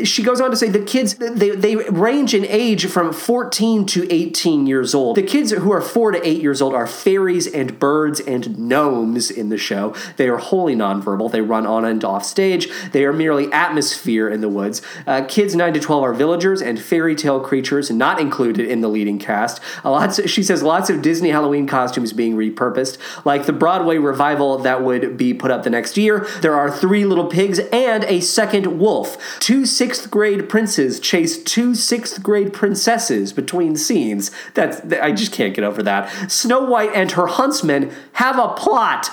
[0.08, 4.12] She goes on to say the kids they, they range in age from 14 to
[4.12, 5.16] 18 years old.
[5.16, 9.30] The kids who are 4 to 8 years old are fairies and birds and gnomes
[9.30, 9.94] in the show.
[10.16, 11.30] They are wholly nonverbal.
[11.30, 12.68] They run on and off stage.
[12.92, 14.82] They are merely atmosphere in the woods.
[15.06, 18.88] Uh, kids 9 to 12 are villagers and fairy tale creatures not included in the
[18.88, 19.60] leading cast.
[19.84, 22.98] lots, she says lots of Disney Halloween costumes being repurposed.
[23.24, 27.04] Like the Broadway revival that would be put up the next year, there are three
[27.04, 29.38] little pigs and a second wolf.
[29.40, 34.30] Two sixth grade princes chase two sixth grade princesses between scenes.
[34.54, 36.30] That's I just can't get over that.
[36.30, 39.10] Snow White and her huntsmen have a plot.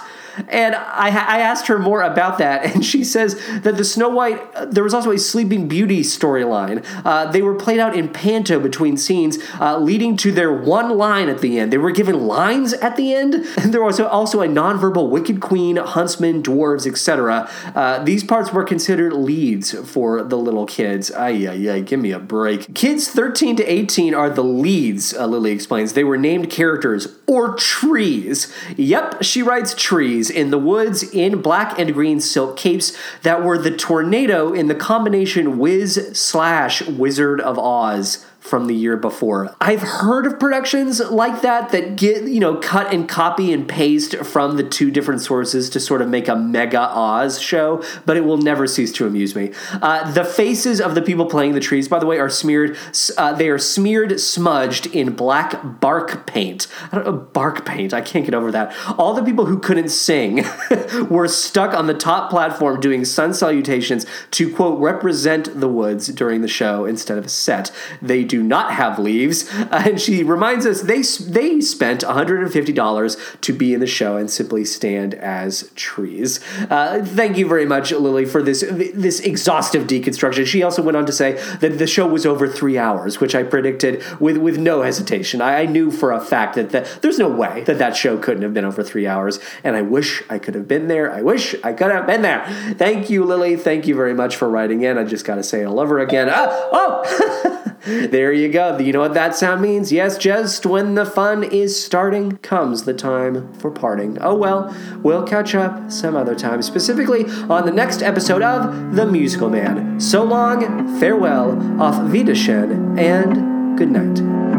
[0.47, 4.39] And I, I, asked her more about that, and she says that the Snow White,
[4.55, 6.85] uh, there was also a Sleeping Beauty storyline.
[7.05, 11.29] Uh, they were played out in panto between scenes, uh, leading to their one line
[11.29, 11.71] at the end.
[11.73, 15.77] They were given lines at the end, and there was also a nonverbal Wicked Queen,
[15.77, 17.49] Huntsman, Dwarves, etc.
[17.75, 21.11] Uh, these parts were considered leads for the little kids.
[21.11, 22.73] Ay, ay, ay, give me a break.
[22.73, 25.93] Kids 13 to 18 are the leads, uh, Lily explains.
[25.93, 28.53] They were named characters or trees.
[28.75, 33.57] Yep, she writes trees in the woods in black and green silk capes that were
[33.57, 39.55] the tornado in the combination Wiz slash Wizard of Oz from the year before.
[39.59, 44.15] I've heard of productions like that that get, you know, cut and copy and paste
[44.17, 48.21] from the two different sources to sort of make a mega Oz show, but it
[48.21, 49.51] will never cease to amuse me.
[49.73, 52.77] Uh, the faces of the people playing the trees, by the way, are smeared,
[53.17, 56.67] uh, they are smeared, smudged in black bark paint.
[56.93, 58.73] Know, bark paint, I can't get over that.
[58.97, 60.45] All the people who couldn't sing
[61.09, 66.41] were stuck on the top platform doing sun salutations to, quote, represent the woods during
[66.41, 67.71] the show instead of a set.
[68.01, 69.51] They do not have leaves.
[69.51, 74.29] Uh, and she reminds us they they spent $150 to be in the show and
[74.29, 76.39] simply stand as trees.
[76.69, 80.45] Uh, thank you very much, Lily, for this this exhaustive deconstruction.
[80.45, 83.43] She also went on to say that the show was over three hours, which I
[83.43, 85.41] predicted with with no hesitation.
[85.41, 88.43] I, I knew for a fact that the, there's no way that that show couldn't
[88.43, 91.11] have been over three hours, and I wish I could have been there.
[91.11, 92.45] I wish I could have been there.
[92.77, 93.55] Thank you, Lily.
[93.55, 94.97] Thank you very much for writing in.
[94.97, 96.29] I just got to say I love her again.
[96.31, 97.63] Ah, oh.
[97.87, 98.77] there There you go.
[98.77, 99.89] You know what that sound means?
[99.89, 104.17] Yes, just when the fun is starting comes the time for parting.
[104.19, 109.05] Oh well, we'll catch up some other time, specifically on the next episode of The
[109.05, 110.01] Musical Man.
[110.01, 114.56] So long, farewell, auf Wiedersehen, and good night.